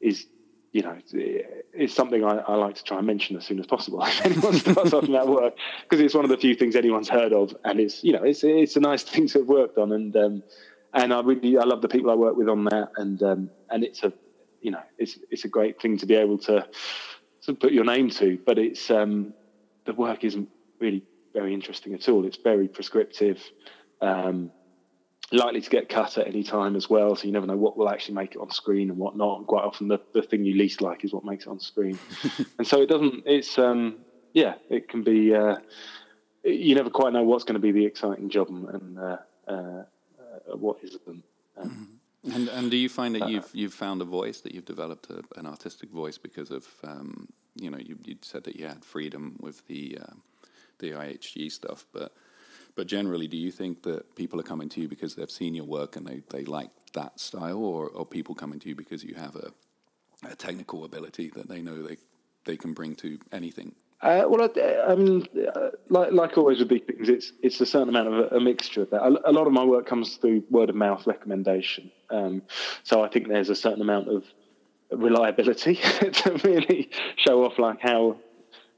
is, 0.00 0.26
you 0.72 0.82
know, 0.82 0.98
it's 1.12 1.94
something 1.94 2.24
I, 2.24 2.38
I 2.38 2.54
like 2.56 2.74
to 2.76 2.84
try 2.84 2.98
and 2.98 3.06
mention 3.06 3.36
as 3.36 3.46
soon 3.46 3.58
as 3.58 3.66
possible. 3.66 4.02
if 4.04 4.24
anyone 4.24 4.54
starts 4.54 4.90
talking 4.90 5.14
about 5.14 5.28
work, 5.28 5.54
because 5.82 6.00
it's 6.04 6.14
one 6.14 6.24
of 6.24 6.30
the 6.30 6.36
few 6.36 6.54
things 6.54 6.76
anyone's 6.76 7.08
heard 7.08 7.32
of, 7.32 7.56
and 7.64 7.80
it's, 7.80 8.02
you 8.02 8.12
know, 8.12 8.22
it's 8.22 8.42
it's 8.42 8.76
a 8.76 8.80
nice 8.80 9.02
thing 9.04 9.28
to 9.28 9.40
have 9.40 9.48
worked 9.48 9.78
on, 9.78 9.92
and 9.92 10.16
um, 10.16 10.42
and 10.94 11.12
I 11.12 11.20
really 11.20 11.56
I 11.56 11.64
love 11.64 11.82
the 11.82 11.88
people 11.88 12.10
I 12.10 12.14
work 12.14 12.36
with 12.36 12.48
on 12.48 12.64
that, 12.64 12.90
and 12.96 13.22
um, 13.22 13.50
and 13.70 13.84
it's 13.84 14.02
a, 14.02 14.12
you 14.60 14.72
know, 14.72 14.82
it's 14.98 15.18
it's 15.30 15.44
a 15.44 15.48
great 15.48 15.80
thing 15.80 15.98
to 15.98 16.06
be 16.06 16.14
able 16.14 16.38
to 16.38 16.66
to 17.42 17.54
put 17.54 17.72
your 17.72 17.84
name 17.84 18.10
to, 18.10 18.38
but 18.44 18.58
it's 18.58 18.90
um, 18.90 19.32
the 19.84 19.94
work 19.94 20.24
isn't 20.24 20.48
really 20.80 21.02
very 21.32 21.54
interesting 21.54 21.94
at 21.94 22.08
all. 22.08 22.24
It's 22.24 22.36
very 22.36 22.68
prescriptive, 22.68 23.42
um, 24.00 24.50
likely 25.32 25.60
to 25.60 25.70
get 25.70 25.88
cut 25.88 26.18
at 26.18 26.26
any 26.26 26.42
time 26.42 26.76
as 26.76 26.88
well. 26.88 27.16
So 27.16 27.24
you 27.24 27.32
never 27.32 27.46
know 27.46 27.56
what 27.56 27.76
will 27.76 27.88
actually 27.88 28.14
make 28.14 28.34
it 28.34 28.38
on 28.38 28.50
screen 28.50 28.90
and 28.90 28.98
what 28.98 29.16
not. 29.16 29.38
And 29.38 29.46
quite 29.46 29.64
often, 29.64 29.88
the, 29.88 30.00
the 30.14 30.22
thing 30.22 30.44
you 30.44 30.54
least 30.54 30.80
like 30.80 31.04
is 31.04 31.12
what 31.12 31.24
makes 31.24 31.46
it 31.46 31.50
on 31.50 31.60
screen. 31.60 31.98
and 32.58 32.66
so 32.66 32.82
it 32.82 32.88
doesn't. 32.88 33.24
It's 33.26 33.58
um, 33.58 33.96
yeah, 34.32 34.54
it 34.68 34.88
can 34.88 35.02
be. 35.02 35.34
Uh, 35.34 35.56
you 36.44 36.74
never 36.74 36.90
quite 36.90 37.12
know 37.12 37.22
what's 37.22 37.44
going 37.44 37.54
to 37.54 37.60
be 37.60 37.72
the 37.72 37.84
exciting 37.84 38.30
job 38.30 38.48
and 38.48 38.98
uh, 38.98 39.16
uh, 39.46 39.52
uh 39.52 40.56
what 40.56 40.78
isn't. 40.82 41.00
Um, 41.06 41.22
mm-hmm. 41.58 41.84
And 42.32 42.48
and 42.48 42.70
do 42.70 42.76
you 42.76 42.88
find 42.88 43.14
that 43.14 43.22
uh, 43.22 43.26
you've 43.26 43.50
you've 43.52 43.74
found 43.74 44.02
a 44.02 44.04
voice 44.04 44.40
that 44.40 44.54
you've 44.54 44.64
developed 44.64 45.08
a, 45.10 45.22
an 45.38 45.46
artistic 45.46 45.90
voice 45.90 46.18
because 46.18 46.50
of 46.50 46.66
um, 46.84 47.28
you 47.54 47.70
know 47.70 47.78
you, 47.78 47.98
you 48.04 48.16
said 48.22 48.44
that 48.44 48.56
you 48.56 48.66
had 48.66 48.84
freedom 48.84 49.36
with 49.40 49.66
the 49.66 49.98
uh, 50.00 50.14
the 50.78 50.92
IHG 50.92 51.50
stuff, 51.52 51.84
but 51.92 52.12
but 52.78 52.86
generally, 52.86 53.26
do 53.26 53.36
you 53.36 53.50
think 53.50 53.82
that 53.82 54.14
people 54.14 54.38
are 54.38 54.44
coming 54.44 54.68
to 54.68 54.80
you 54.80 54.86
because 54.86 55.16
they've 55.16 55.28
seen 55.28 55.52
your 55.52 55.64
work 55.64 55.96
and 55.96 56.06
they, 56.06 56.22
they 56.30 56.44
like 56.44 56.70
that 56.92 57.18
style, 57.18 57.58
or 57.58 57.90
are 57.98 58.04
people 58.04 58.36
coming 58.36 58.60
to 58.60 58.68
you 58.68 58.76
because 58.76 59.02
you 59.02 59.16
have 59.16 59.34
a, 59.34 59.50
a 60.30 60.36
technical 60.36 60.84
ability 60.84 61.32
that 61.34 61.48
they 61.48 61.60
know 61.60 61.82
they 61.82 61.96
they 62.44 62.56
can 62.56 62.74
bring 62.74 62.94
to 62.94 63.18
anything? 63.32 63.74
Uh, 64.00 64.26
well, 64.28 64.48
I, 64.56 64.92
I 64.92 64.94
mean, 64.94 65.26
uh, 65.56 65.70
like, 65.88 66.12
like 66.12 66.38
always 66.38 66.60
with 66.60 66.68
big 66.68 66.86
things, 66.86 67.08
it's 67.08 67.32
it's 67.42 67.60
a 67.60 67.66
certain 67.66 67.88
amount 67.88 68.06
of 68.06 68.14
a, 68.14 68.36
a 68.36 68.40
mixture 68.40 68.82
of 68.82 68.90
that. 68.90 69.02
A, 69.02 69.30
a, 69.30 69.32
lot 69.32 69.48
of 69.48 69.52
my 69.52 69.64
work 69.64 69.84
comes 69.86 70.14
through 70.14 70.44
word 70.48 70.70
of 70.70 70.76
mouth 70.76 71.04
recommendation, 71.04 71.90
um, 72.10 72.42
so 72.84 73.02
I 73.02 73.08
think 73.08 73.26
there's 73.26 73.50
a 73.50 73.56
certain 73.56 73.82
amount 73.82 74.06
of 74.06 74.22
reliability 74.92 75.74
to 76.12 76.40
really 76.44 76.90
show 77.16 77.44
off 77.44 77.58
like 77.58 77.80
how 77.80 78.18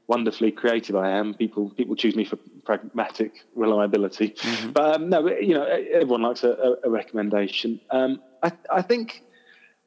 wonderfully 0.07 0.51
creative 0.51 0.95
I 0.95 1.11
am. 1.11 1.33
People 1.33 1.69
people 1.69 1.95
choose 1.95 2.15
me 2.15 2.25
for 2.25 2.37
pragmatic 2.65 3.45
reliability. 3.55 4.29
Mm-hmm. 4.29 4.71
But 4.71 4.95
um, 4.95 5.09
no, 5.09 5.27
you 5.29 5.53
know, 5.53 5.63
everyone 5.63 6.21
likes 6.21 6.43
a, 6.43 6.75
a 6.83 6.89
recommendation. 6.89 7.79
Um, 7.89 8.21
I, 8.43 8.51
I 8.69 8.81
think, 8.81 9.23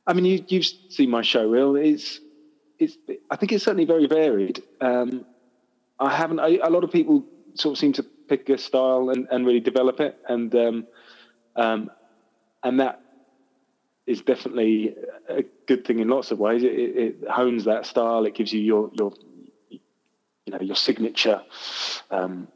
I 0.06 0.12
mean, 0.12 0.24
you, 0.24 0.44
you've 0.48 0.66
seen 0.88 1.10
my 1.10 1.22
show 1.22 1.48
reel. 1.48 1.76
It's 1.76 2.20
it's 2.78 2.96
I 3.30 3.36
think 3.36 3.52
it's 3.52 3.64
certainly 3.64 3.84
very 3.84 4.06
varied. 4.06 4.62
Um, 4.80 5.24
I 5.98 6.14
haven't. 6.14 6.40
I, 6.40 6.58
a 6.62 6.70
lot 6.70 6.84
of 6.84 6.90
people 6.90 7.24
sort 7.54 7.74
of 7.74 7.78
seem 7.78 7.92
to 7.94 8.02
pick 8.02 8.48
a 8.48 8.58
style 8.58 9.10
and, 9.10 9.28
and 9.30 9.46
really 9.46 9.60
develop 9.60 10.00
it, 10.00 10.18
and 10.28 10.54
um, 10.54 10.86
um, 11.56 11.90
and 12.62 12.80
that 12.80 13.00
is 14.06 14.20
definitely 14.20 14.94
a 15.28 15.44
good 15.66 15.86
thing 15.86 15.98
in 15.98 16.08
lots 16.08 16.30
of 16.30 16.38
ways. 16.38 16.62
It, 16.62 16.72
it, 16.72 16.96
it 17.22 17.28
hones 17.30 17.64
that 17.64 17.86
style. 17.86 18.26
It 18.26 18.34
gives 18.34 18.52
you 18.52 18.60
your 18.60 18.90
your 18.94 19.12
you 20.46 20.52
know 20.52 20.60
your 20.60 20.76
signature 20.76 21.42
um, 22.10 22.48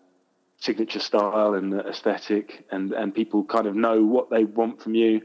signature 0.59 1.01
style 1.01 1.55
and 1.55 1.73
aesthetic, 1.75 2.67
and 2.71 2.93
and 2.93 3.15
people 3.15 3.45
kind 3.45 3.67
of 3.67 3.75
know 3.75 4.05
what 4.05 4.31
they 4.31 4.45
want 4.45 4.83
from 4.83 4.95
you. 4.95 5.23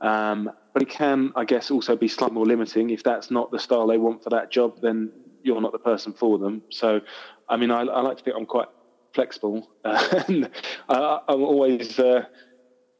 Um, 0.00 0.50
but 0.72 0.82
it 0.82 0.90
can, 0.90 1.32
I 1.36 1.44
guess, 1.44 1.70
also 1.70 1.96
be 1.96 2.08
slightly 2.08 2.34
more 2.34 2.44
limiting. 2.44 2.90
If 2.90 3.02
that's 3.02 3.30
not 3.30 3.50
the 3.50 3.58
style 3.58 3.86
they 3.86 3.96
want 3.96 4.22
for 4.24 4.30
that 4.30 4.50
job, 4.50 4.80
then 4.82 5.12
you're 5.42 5.60
not 5.60 5.72
the 5.72 5.78
person 5.78 6.12
for 6.12 6.36
them. 6.38 6.62
So, 6.70 7.00
I 7.48 7.56
mean, 7.56 7.70
I, 7.70 7.82
I 7.82 8.00
like 8.00 8.18
to 8.18 8.24
think 8.24 8.36
I'm 8.36 8.46
quite 8.46 8.68
flexible, 9.14 9.70
uh, 9.84 10.22
and 10.28 10.50
I, 10.88 11.20
am 11.28 11.42
always 11.42 11.98
uh, 11.98 12.24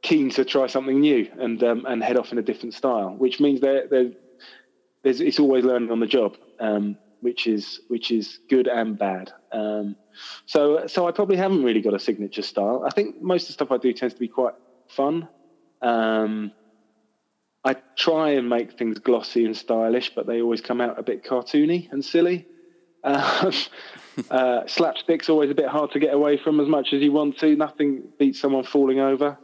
keen 0.02 0.30
to 0.30 0.44
try 0.44 0.66
something 0.66 1.00
new 1.00 1.28
and 1.38 1.62
um, 1.64 1.85
and 1.87 2.02
head 2.02 2.16
off 2.16 2.33
in 2.33 2.38
a 2.38 2.42
different 2.42 2.75
style, 2.75 3.14
which 3.16 3.40
means 3.40 3.61
there 3.61 3.87
there's 3.88 4.14
it's 5.21 5.38
always 5.38 5.64
learning 5.64 5.90
on 5.90 6.00
the 6.00 6.06
job. 6.06 6.37
Um, 6.61 6.97
which 7.25 7.47
is 7.47 7.81
which 7.88 8.11
is 8.11 8.38
good 8.50 8.69
and 8.69 8.99
bad. 8.99 9.33
Um, 9.50 9.97
so 10.45 10.87
so 10.87 11.09
I 11.09 11.11
probably 11.11 11.37
haven't 11.37 11.64
really 11.64 11.81
got 11.81 11.95
a 11.95 11.99
signature 11.99 12.43
style. 12.43 12.85
I 12.87 12.90
think 12.90 13.23
most 13.23 13.45
of 13.45 13.49
the 13.49 13.52
stuff 13.54 13.73
I 13.73 13.78
do 13.78 13.95
tends 13.95 14.12
to 14.12 14.21
be 14.21 14.28
quite 14.28 14.52
fun. 14.88 15.26
Um, 15.81 16.52
I 17.64 17.76
try 17.97 18.33
and 18.33 18.50
make 18.50 18.76
things 18.78 18.99
glossy 18.99 19.47
and 19.47 19.57
stylish, 19.57 20.14
but 20.14 20.26
they 20.26 20.43
always 20.43 20.61
come 20.61 20.83
out 20.83 20.99
a 20.99 21.02
bit 21.02 21.25
cartoony 21.25 21.90
and 21.90 22.04
silly. 22.04 22.47
Um, 23.02 23.52
uh, 24.31 24.66
slapstick's 24.66 25.31
always 25.31 25.50
a 25.50 25.54
bit 25.54 25.69
hard 25.69 25.93
to 25.93 25.99
get 25.99 26.12
away 26.12 26.37
from 26.37 26.61
as 26.61 26.69
much 26.69 26.93
as 26.93 27.00
you 27.00 27.11
want 27.11 27.38
to. 27.38 27.57
Nothing 27.57 28.02
beats 28.19 28.38
someone 28.38 28.64
falling 28.64 29.00
over 29.00 29.38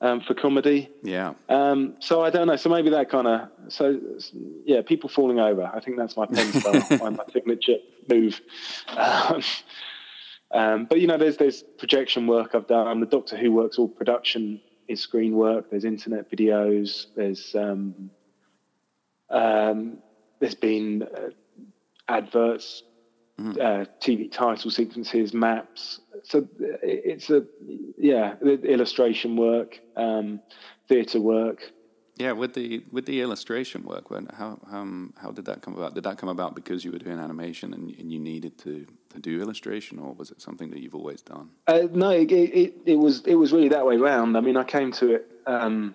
um, 0.00 0.20
for 0.20 0.34
comedy. 0.34 0.90
Yeah. 1.02 1.34
Um, 1.48 1.96
so 2.00 2.22
I 2.22 2.30
don't 2.30 2.46
know. 2.46 2.56
So 2.56 2.68
maybe 2.68 2.90
that 2.90 3.10
kind 3.10 3.26
of 3.26 3.48
so 3.68 4.00
yeah, 4.64 4.82
people 4.82 5.08
falling 5.08 5.40
over. 5.40 5.70
I 5.72 5.80
think 5.80 5.96
that's 5.96 6.16
my 6.16 6.26
pen 6.26 6.52
style, 6.60 6.98
my, 6.98 7.10
my 7.10 7.24
signature 7.32 7.78
move. 8.08 8.40
Um, 8.88 9.42
Um, 10.52 10.84
but 10.84 11.00
you 11.00 11.06
know, 11.06 11.18
there's 11.18 11.36
there's 11.36 11.62
projection 11.62 12.26
work 12.26 12.54
I've 12.54 12.66
done. 12.66 12.86
I'm 12.86 13.00
The 13.00 13.06
Doctor 13.06 13.36
Who 13.36 13.52
works 13.52 13.78
all 13.78 13.88
production 13.88 14.60
is 14.88 15.00
screen 15.00 15.34
work. 15.34 15.70
There's 15.70 15.84
internet 15.84 16.30
videos. 16.30 17.06
There's 17.16 17.54
um, 17.54 18.10
um, 19.28 19.98
there's 20.38 20.54
been 20.54 21.02
uh, 21.02 21.30
adverts, 22.08 22.84
mm. 23.40 23.60
uh, 23.60 23.86
TV 24.00 24.30
title 24.30 24.70
sequences, 24.70 25.32
maps. 25.32 26.00
So 26.24 26.48
it's 26.82 27.30
a 27.30 27.44
yeah, 27.98 28.34
illustration 28.42 29.36
work, 29.36 29.78
um, 29.96 30.40
theatre 30.88 31.20
work. 31.20 31.72
Yeah, 32.18 32.32
with 32.32 32.54
the 32.54 32.82
with 32.90 33.04
the 33.04 33.20
illustration 33.20 33.84
work, 33.84 34.10
when 34.10 34.26
how 34.26 34.58
um, 34.70 35.12
how 35.18 35.32
did 35.32 35.44
that 35.44 35.60
come 35.60 35.76
about? 35.76 35.94
Did 35.94 36.04
that 36.04 36.16
come 36.16 36.30
about 36.30 36.54
because 36.54 36.82
you 36.82 36.90
were 36.90 36.98
doing 36.98 37.18
animation 37.18 37.74
and, 37.74 37.90
and 37.98 38.10
you 38.10 38.18
needed 38.18 38.56
to, 38.60 38.86
to 39.10 39.18
do 39.18 39.38
illustration, 39.42 39.98
or 39.98 40.14
was 40.14 40.30
it 40.30 40.40
something 40.40 40.70
that 40.70 40.80
you've 40.80 40.94
always 40.94 41.20
done? 41.20 41.50
Uh, 41.66 41.82
no, 41.92 42.10
it, 42.10 42.32
it, 42.32 42.74
it 42.86 42.96
was 42.96 43.20
it 43.26 43.34
was 43.34 43.52
really 43.52 43.68
that 43.68 43.84
way 43.84 43.96
around. 43.96 44.34
I 44.34 44.40
mean, 44.40 44.56
I 44.56 44.64
came 44.64 44.92
to 44.92 45.16
it 45.16 45.30
um, 45.46 45.94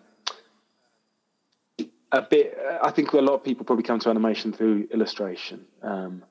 a 2.11 2.21
bit. 2.21 2.55
I 2.83 2.91
think 2.91 3.13
a 3.13 3.17
lot 3.17 3.33
of 3.33 3.43
people 3.43 3.65
probably 3.65 3.83
come 3.83 3.99
to 4.01 4.09
animation 4.11 4.53
through 4.53 4.89
illustration, 4.91 5.65
um, 5.81 6.23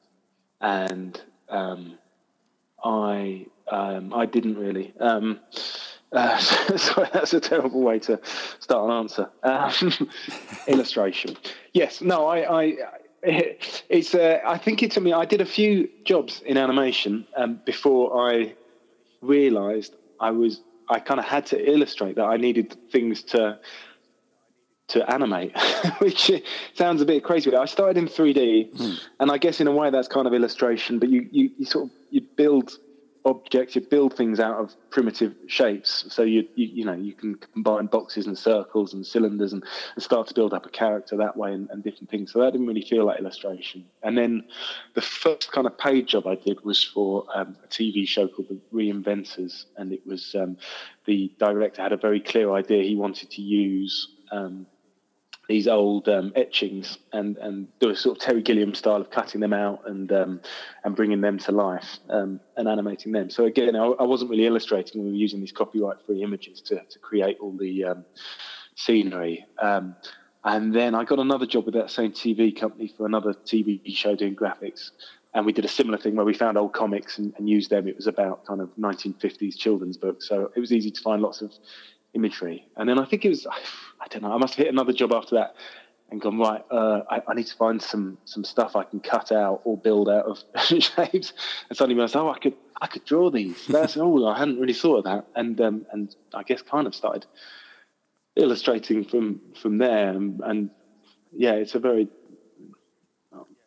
and 0.60 1.20
um, 1.48 1.98
I 2.82 3.46
um, 3.70 4.12
I 4.14 4.26
didn't 4.26 4.56
really. 4.56 4.92
Um, 5.00 5.40
uh, 6.12 6.38
sorry, 6.76 7.08
that's 7.12 7.34
a 7.34 7.40
terrible 7.40 7.82
way 7.82 7.98
to 8.00 8.20
start 8.58 8.90
an 8.90 8.96
answer. 8.96 9.30
Um, 9.42 10.10
illustration. 10.68 11.36
Yes. 11.72 12.00
No. 12.00 12.26
I. 12.26 12.62
I 12.62 12.76
it's. 13.22 14.14
Uh, 14.14 14.40
I 14.46 14.58
think 14.58 14.82
it. 14.82 14.96
I 14.96 15.00
mean, 15.00 15.14
I 15.14 15.24
did 15.24 15.40
a 15.40 15.46
few 15.46 15.88
jobs 16.04 16.42
in 16.44 16.56
animation 16.56 17.26
um, 17.36 17.60
before 17.64 18.30
I 18.30 18.54
realised 19.20 19.94
I 20.18 20.30
was. 20.30 20.60
I 20.88 20.98
kind 20.98 21.20
of 21.20 21.26
had 21.26 21.46
to 21.46 21.70
illustrate 21.72 22.16
that 22.16 22.24
I 22.24 22.36
needed 22.36 22.76
things 22.90 23.22
to 23.24 23.60
to 24.90 25.10
animate, 25.12 25.56
which 25.98 26.30
sounds 26.74 27.00
a 27.00 27.04
bit 27.04 27.24
crazy. 27.24 27.50
But 27.50 27.60
I 27.60 27.64
started 27.64 27.96
in 27.96 28.06
3D, 28.06 28.74
mm. 28.74 29.00
and 29.18 29.30
I 29.30 29.38
guess 29.38 29.60
in 29.60 29.66
a 29.66 29.72
way 29.72 29.90
that's 29.90 30.08
kind 30.08 30.26
of 30.26 30.34
illustration. 30.34 30.98
But 30.98 31.08
you, 31.08 31.28
you, 31.30 31.50
you 31.58 31.64
sort 31.64 31.86
of 31.86 31.90
you 32.10 32.22
build 32.36 32.72
objects, 33.24 33.74
you 33.74 33.82
build 33.82 34.16
things 34.16 34.40
out 34.40 34.58
of 34.58 34.74
primitive 34.90 35.34
shapes. 35.46 36.06
So 36.08 36.22
you, 36.22 36.46
you, 36.54 36.66
you 36.66 36.84
know, 36.84 36.94
you 36.94 37.12
can 37.12 37.36
combine 37.36 37.86
boxes 37.86 38.26
and 38.26 38.36
circles 38.36 38.94
and 38.94 39.06
cylinders 39.06 39.52
and, 39.52 39.62
and 39.94 40.02
start 40.02 40.28
to 40.28 40.34
build 40.34 40.54
up 40.54 40.66
a 40.66 40.70
character 40.70 41.16
that 41.16 41.36
way 41.36 41.52
and, 41.52 41.68
and, 41.70 41.82
different 41.82 42.10
things. 42.10 42.32
So 42.32 42.40
that 42.40 42.52
didn't 42.52 42.66
really 42.66 42.82
feel 42.82 43.04
like 43.06 43.20
illustration. 43.20 43.84
And 44.02 44.16
then 44.16 44.44
the 44.94 45.02
first 45.02 45.52
kind 45.52 45.66
of 45.66 45.76
paid 45.78 46.06
job 46.06 46.26
I 46.26 46.34
did 46.34 46.64
was 46.64 46.82
for 46.82 47.26
um, 47.34 47.56
a 47.64 47.68
TV 47.68 48.06
show 48.06 48.28
called 48.28 48.48
The 48.48 48.60
Reinventors, 48.72 49.66
and 49.76 49.92
it 49.92 50.06
was 50.06 50.34
um, 50.34 50.56
the 51.04 51.32
director 51.38 51.82
had 51.82 51.92
a 51.92 51.96
very 51.96 52.20
clear 52.20 52.52
idea 52.52 52.82
he 52.82 52.96
wanted 52.96 53.30
to 53.30 53.42
use. 53.42 54.08
Um, 54.32 54.66
these 55.50 55.66
old 55.66 56.08
um, 56.08 56.32
etchings 56.36 56.98
and 57.12 57.36
and 57.38 57.66
do 57.80 57.90
a 57.90 57.96
sort 57.96 58.16
of 58.16 58.22
Terry 58.22 58.40
Gilliam 58.40 58.72
style 58.72 59.00
of 59.00 59.10
cutting 59.10 59.40
them 59.40 59.52
out 59.52 59.82
and 59.84 60.12
um, 60.12 60.40
and 60.84 60.94
bringing 60.94 61.20
them 61.20 61.38
to 61.38 61.50
life 61.50 61.98
um, 62.08 62.38
and 62.56 62.68
animating 62.68 63.10
them. 63.10 63.30
So 63.30 63.46
again, 63.46 63.74
I, 63.74 63.84
I, 63.84 64.04
wasn't 64.04 64.30
really 64.30 64.46
illustrating; 64.46 65.02
we 65.02 65.10
were 65.10 65.16
using 65.16 65.40
these 65.40 65.50
copyright-free 65.50 66.22
images 66.22 66.60
to 66.62 66.76
to 66.76 66.98
create 67.00 67.38
all 67.40 67.56
the 67.56 67.84
um, 67.84 68.04
scenery. 68.76 69.44
Um, 69.60 69.96
and 70.44 70.72
then 70.72 70.94
I 70.94 71.02
got 71.02 71.18
another 71.18 71.46
job 71.46 71.64
with 71.66 71.74
that 71.74 71.90
same 71.90 72.12
TV 72.12 72.58
company 72.58 72.86
for 72.96 73.04
another 73.04 73.32
TV 73.32 73.80
show 73.88 74.14
doing 74.14 74.36
graphics. 74.36 74.92
And 75.34 75.44
we 75.44 75.52
did 75.52 75.64
a 75.64 75.68
similar 75.68 75.98
thing 75.98 76.14
where 76.14 76.24
we 76.24 76.32
found 76.32 76.58
old 76.58 76.74
comics 76.74 77.18
and, 77.18 77.34
and 77.36 77.48
used 77.48 77.70
them. 77.70 77.88
It 77.88 77.96
was 77.96 78.06
about 78.06 78.46
kind 78.46 78.60
of 78.60 78.70
1950s 78.76 79.56
children's 79.56 79.96
books, 79.96 80.28
so 80.28 80.52
it 80.54 80.60
was 80.60 80.72
easy 80.72 80.92
to 80.92 81.00
find 81.00 81.20
lots 81.20 81.42
of 81.42 81.52
imagery. 82.14 82.66
And 82.76 82.88
then 82.88 82.98
I 83.00 83.04
think 83.04 83.24
it 83.24 83.28
was, 83.28 83.46
I 84.00 84.08
don't 84.08 84.22
know, 84.22 84.32
I 84.32 84.38
must 84.38 84.54
have 84.54 84.64
hit 84.64 84.72
another 84.72 84.92
job 84.92 85.12
after 85.12 85.36
that 85.36 85.54
and 86.10 86.20
gone, 86.20 86.38
right, 86.38 86.64
uh, 86.70 87.02
I, 87.08 87.22
I, 87.28 87.34
need 87.34 87.46
to 87.46 87.54
find 87.54 87.80
some 87.80 88.18
some 88.24 88.44
stuff 88.44 88.74
I 88.74 88.82
can 88.82 89.00
cut 89.00 89.30
out 89.30 89.60
or 89.64 89.76
build 89.76 90.08
out 90.08 90.24
of 90.26 90.42
shapes. 90.82 91.32
And 91.68 91.76
suddenly 91.76 91.94
realized, 91.94 92.16
oh, 92.16 92.30
I 92.30 92.38
could 92.38 92.54
I 92.80 92.86
could 92.86 93.04
draw 93.04 93.30
these. 93.30 93.66
That's 93.66 93.96
oh, 93.96 94.26
I 94.26 94.38
hadn't 94.38 94.58
really 94.58 94.74
thought 94.74 94.98
of 94.98 95.04
that. 95.04 95.26
And 95.36 95.60
um, 95.60 95.86
and 95.92 96.14
I 96.34 96.42
guess 96.42 96.62
kind 96.62 96.86
of 96.86 96.94
started 96.94 97.26
illustrating 98.36 99.04
from 99.04 99.40
from 99.60 99.78
there. 99.78 100.10
And, 100.10 100.40
and 100.44 100.70
yeah, 101.32 101.52
it's 101.52 101.74
a 101.74 101.78
very 101.78 102.08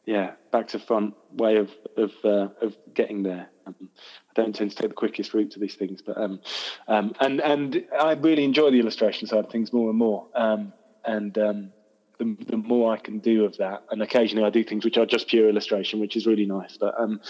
yeah 0.06 0.32
back 0.52 0.68
to 0.70 0.80
front 0.80 1.16
way 1.32 1.58
of 1.58 1.72
of 1.96 2.12
uh, 2.24 2.50
of 2.62 2.76
getting 2.94 3.24
there. 3.24 3.50
Um, 3.66 3.90
I 4.36 4.42
don't 4.42 4.56
tend 4.56 4.72
to 4.72 4.76
take 4.76 4.90
the 4.90 4.96
quickest 4.96 5.34
route 5.34 5.52
to 5.52 5.60
these 5.60 5.76
things, 5.76 6.02
but 6.02 6.18
um, 6.18 6.40
um, 6.88 7.14
and 7.20 7.40
and 7.42 7.86
I 8.00 8.14
really 8.14 8.44
enjoy 8.44 8.72
the 8.72 8.80
illustration 8.80 9.28
side 9.28 9.46
of 9.46 9.52
things 9.52 9.72
more 9.72 9.90
and 9.90 9.98
more. 9.98 10.28
Um, 10.34 10.74
and 11.06 11.38
um, 11.38 11.74
the, 12.18 12.36
the 12.48 12.58
more 12.58 12.94
I 12.94 12.98
can 12.98 13.20
do 13.20 13.46
of 13.46 13.58
that, 13.58 13.84
and 13.92 14.02
occasionally 14.02 14.46
I 14.46 14.50
do 14.50 14.64
things 14.64 14.86
which 14.86 14.98
are 14.98 15.06
just 15.06 15.28
pure 15.28 15.50
illustration, 15.50 16.00
which 16.00 16.16
is 16.16 16.26
really 16.26 16.46
nice. 16.46 16.78
But 16.78 17.00
um, 17.00 17.22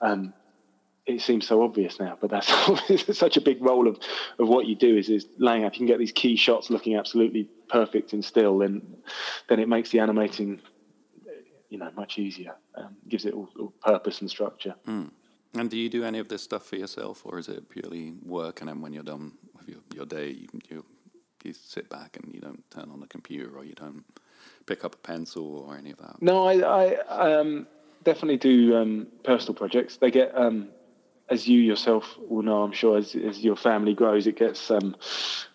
um, 0.00 0.32
it 1.06 1.20
seems 1.20 1.46
so 1.46 1.62
obvious 1.62 1.98
now, 1.98 2.16
but 2.20 2.30
that's 2.30 3.18
such 3.18 3.36
a 3.36 3.40
big 3.40 3.62
role 3.62 3.88
of, 3.88 3.98
of 4.38 4.48
what 4.48 4.66
you 4.66 4.74
do 4.74 4.96
is, 4.96 5.08
is 5.08 5.26
laying 5.38 5.64
out. 5.64 5.74
You 5.74 5.78
can 5.78 5.86
get 5.86 5.98
these 5.98 6.12
key 6.12 6.36
shots 6.36 6.70
looking 6.70 6.96
absolutely 6.96 7.48
perfect 7.68 8.12
in 8.12 8.22
still, 8.22 8.58
then 8.58 8.96
then 9.48 9.60
it 9.60 9.68
makes 9.68 9.90
the 9.90 10.00
animating 10.00 10.60
you 11.68 11.78
know 11.78 11.90
much 11.96 12.18
easier. 12.18 12.54
Um, 12.74 12.96
gives 13.08 13.24
it 13.24 13.34
all, 13.34 13.48
all, 13.58 13.72
purpose 13.82 14.20
and 14.20 14.30
structure. 14.30 14.74
Mm. 14.86 15.10
And 15.54 15.68
do 15.68 15.76
you 15.76 15.88
do 15.88 16.04
any 16.04 16.20
of 16.20 16.28
this 16.28 16.42
stuff 16.42 16.64
for 16.64 16.76
yourself, 16.76 17.22
or 17.24 17.38
is 17.38 17.48
it 17.48 17.68
purely 17.68 18.14
work? 18.24 18.60
And 18.60 18.68
then 18.68 18.80
when 18.80 18.92
you're 18.92 19.02
done 19.02 19.32
with 19.56 19.68
your, 19.68 19.80
your 19.92 20.06
day, 20.06 20.30
you, 20.30 20.48
you, 20.68 20.84
you 21.42 21.52
sit 21.52 21.88
back 21.88 22.16
and 22.16 22.32
you 22.32 22.40
don't 22.40 22.62
turn 22.70 22.88
on 22.92 23.00
the 23.00 23.06
computer, 23.08 23.56
or 23.56 23.64
you 23.64 23.74
don't 23.74 24.04
pick 24.66 24.84
up 24.84 24.94
a 24.94 24.98
pencil 24.98 25.64
or 25.66 25.76
any 25.76 25.90
of 25.90 25.98
that. 25.98 26.22
No, 26.22 26.46
I, 26.46 26.54
I 27.08 27.40
um, 27.40 27.66
definitely 28.04 28.36
do 28.36 28.76
um, 28.76 29.08
personal 29.24 29.54
projects. 29.54 29.96
They 29.96 30.12
get, 30.12 30.36
um, 30.36 30.68
as 31.28 31.48
you 31.48 31.60
yourself 31.60 32.16
will 32.28 32.42
know, 32.42 32.62
I'm 32.62 32.72
sure, 32.72 32.98
as, 32.98 33.16
as 33.16 33.40
your 33.40 33.56
family 33.56 33.94
grows, 33.94 34.28
it 34.28 34.36
gets 34.36 34.70
um, 34.70 34.94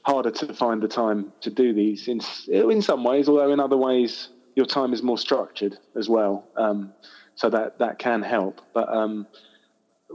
harder 0.01 0.31
to 0.31 0.53
find 0.53 0.81
the 0.81 0.87
time 0.89 1.31
to 1.41 1.49
do 1.49 1.73
these. 1.73 2.07
In 2.07 2.19
in 2.47 2.81
some 2.81 3.03
ways, 3.03 3.29
although 3.29 3.51
in 3.53 3.59
other 3.61 3.77
ways, 3.77 4.29
your 4.55 4.65
time 4.65 4.93
is 4.93 5.01
more 5.01 5.17
structured 5.17 5.77
as 5.95 6.09
well. 6.09 6.47
Um, 6.57 6.93
so 7.35 7.49
that 7.49 7.79
that 7.79 7.99
can 7.99 8.21
help, 8.21 8.61
but 8.73 8.87
um, 8.87 9.27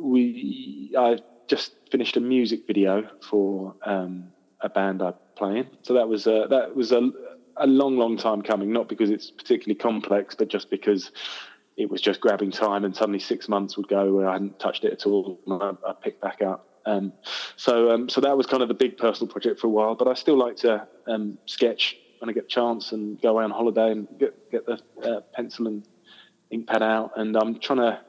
we 0.00 0.94
I 0.96 1.18
just 1.50 1.72
finished 1.90 2.16
a 2.16 2.20
music 2.20 2.66
video 2.66 3.08
for 3.28 3.74
um, 3.84 4.28
a 4.60 4.68
band 4.68 5.02
I 5.02 5.12
play 5.36 5.58
in. 5.58 5.66
So 5.82 5.94
that 5.94 6.08
was 6.08 6.26
a, 6.26 6.46
that 6.48 6.74
was 6.74 6.92
a, 6.92 7.10
a 7.56 7.66
long, 7.66 7.96
long 7.96 8.16
time 8.16 8.42
coming. 8.42 8.72
Not 8.72 8.88
because 8.88 9.10
it's 9.10 9.30
particularly 9.30 9.74
complex, 9.74 10.34
but 10.34 10.48
just 10.48 10.70
because 10.70 11.10
it 11.76 11.90
was 11.90 12.00
just 12.00 12.20
grabbing 12.20 12.52
time. 12.52 12.84
And 12.84 12.94
suddenly 12.94 13.18
six 13.18 13.48
months 13.48 13.76
would 13.76 13.88
go 13.88 14.14
where 14.14 14.28
I 14.28 14.34
hadn't 14.34 14.58
touched 14.60 14.84
it 14.84 14.92
at 14.92 15.06
all. 15.06 15.40
And 15.46 15.62
I, 15.62 15.90
I 15.90 15.92
picked 15.92 16.22
back 16.22 16.40
up. 16.40 16.66
Um, 16.86 17.12
so 17.56 17.90
um, 17.90 18.08
so 18.08 18.20
that 18.22 18.36
was 18.36 18.46
kind 18.46 18.62
of 18.62 18.68
the 18.68 18.74
big 18.74 18.96
personal 18.96 19.30
project 19.30 19.60
for 19.60 19.66
a 19.66 19.70
while. 19.70 19.94
But 19.96 20.08
I 20.08 20.14
still 20.14 20.38
like 20.38 20.56
to 20.58 20.86
um, 21.06 21.36
sketch 21.46 21.96
when 22.20 22.30
I 22.30 22.32
get 22.32 22.44
a 22.44 22.48
chance 22.48 22.92
and 22.92 23.20
go 23.20 23.30
away 23.30 23.44
on 23.44 23.50
holiday 23.50 23.90
and 23.90 24.08
get 24.18 24.50
get 24.50 24.66
the 24.66 24.80
uh, 25.02 25.20
pencil 25.34 25.66
and 25.66 25.86
ink 26.50 26.68
pad 26.68 26.82
out. 26.82 27.12
And 27.16 27.36
I'm 27.36 27.58
trying 27.58 27.80
to 27.80 28.00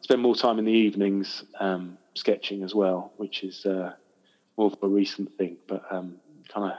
spend 0.00 0.22
more 0.22 0.34
time 0.34 0.58
in 0.58 0.64
the 0.64 0.72
evenings 0.72 1.44
um, 1.58 1.98
sketching 2.14 2.62
as 2.62 2.74
well, 2.74 3.12
which 3.16 3.42
is 3.42 3.64
uh, 3.66 3.92
more 4.56 4.68
of 4.68 4.76
a 4.82 4.88
recent 4.88 5.36
thing. 5.36 5.56
But 5.66 5.84
um, 5.90 6.16
kind 6.52 6.72
of 6.72 6.78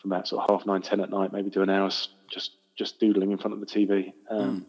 from 0.00 0.12
about 0.12 0.28
sort 0.28 0.42
of 0.42 0.50
half 0.50 0.66
nine, 0.66 0.82
ten 0.82 1.00
at 1.00 1.10
night, 1.10 1.32
maybe 1.32 1.50
do 1.50 1.62
an 1.62 1.70
hour 1.70 1.90
just 2.30 2.52
just 2.76 2.98
doodling 2.98 3.30
in 3.30 3.38
front 3.38 3.54
of 3.54 3.60
the 3.60 3.66
TV 3.66 4.12
um, 4.30 4.38
mm. 4.40 4.64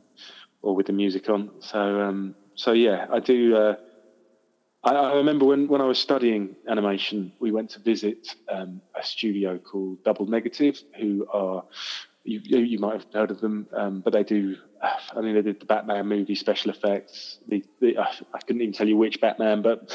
or 0.62 0.76
with 0.76 0.88
the 0.88 0.94
music 0.94 1.30
on. 1.30 1.50
So 1.60 2.02
um, 2.02 2.36
so 2.56 2.74
yeah, 2.74 3.08
I 3.12 3.20
do. 3.20 3.56
Uh, 3.56 3.76
I, 4.84 4.92
I, 4.92 5.16
remember 5.16 5.46
when, 5.46 5.70
when 5.70 5.80
I 5.80 5.86
was 5.86 5.98
studying 5.98 6.58
animation, 6.68 7.32
we 7.40 7.52
went 7.52 7.70
to 7.70 7.80
visit 7.80 8.36
um, 8.50 8.82
a 9.00 9.02
studio 9.02 9.58
called 9.58 10.04
Double 10.04 10.26
Negative, 10.26 10.78
who 11.00 11.26
are 11.32 11.64
you, 12.26 12.42
you 12.60 12.80
might 12.80 12.94
have 12.94 13.06
heard 13.14 13.32
of 13.32 13.42
them, 13.42 13.68
um, 13.74 14.02
but 14.02 14.14
they 14.14 14.24
do. 14.24 14.58
I 15.16 15.22
mean, 15.22 15.36
they 15.36 15.42
did 15.42 15.60
the 15.60 15.66
Batman 15.66 16.08
movie 16.08 16.36
special 16.36 16.72
effects. 16.72 17.40
The, 17.48 17.64
the, 17.80 17.98
uh, 17.98 18.06
I 18.34 18.40
couldn't 18.40 18.62
even 18.62 18.74
tell 18.74 18.88
you 18.88 18.98
which 18.98 19.22
Batman, 19.22 19.62
but 19.62 19.90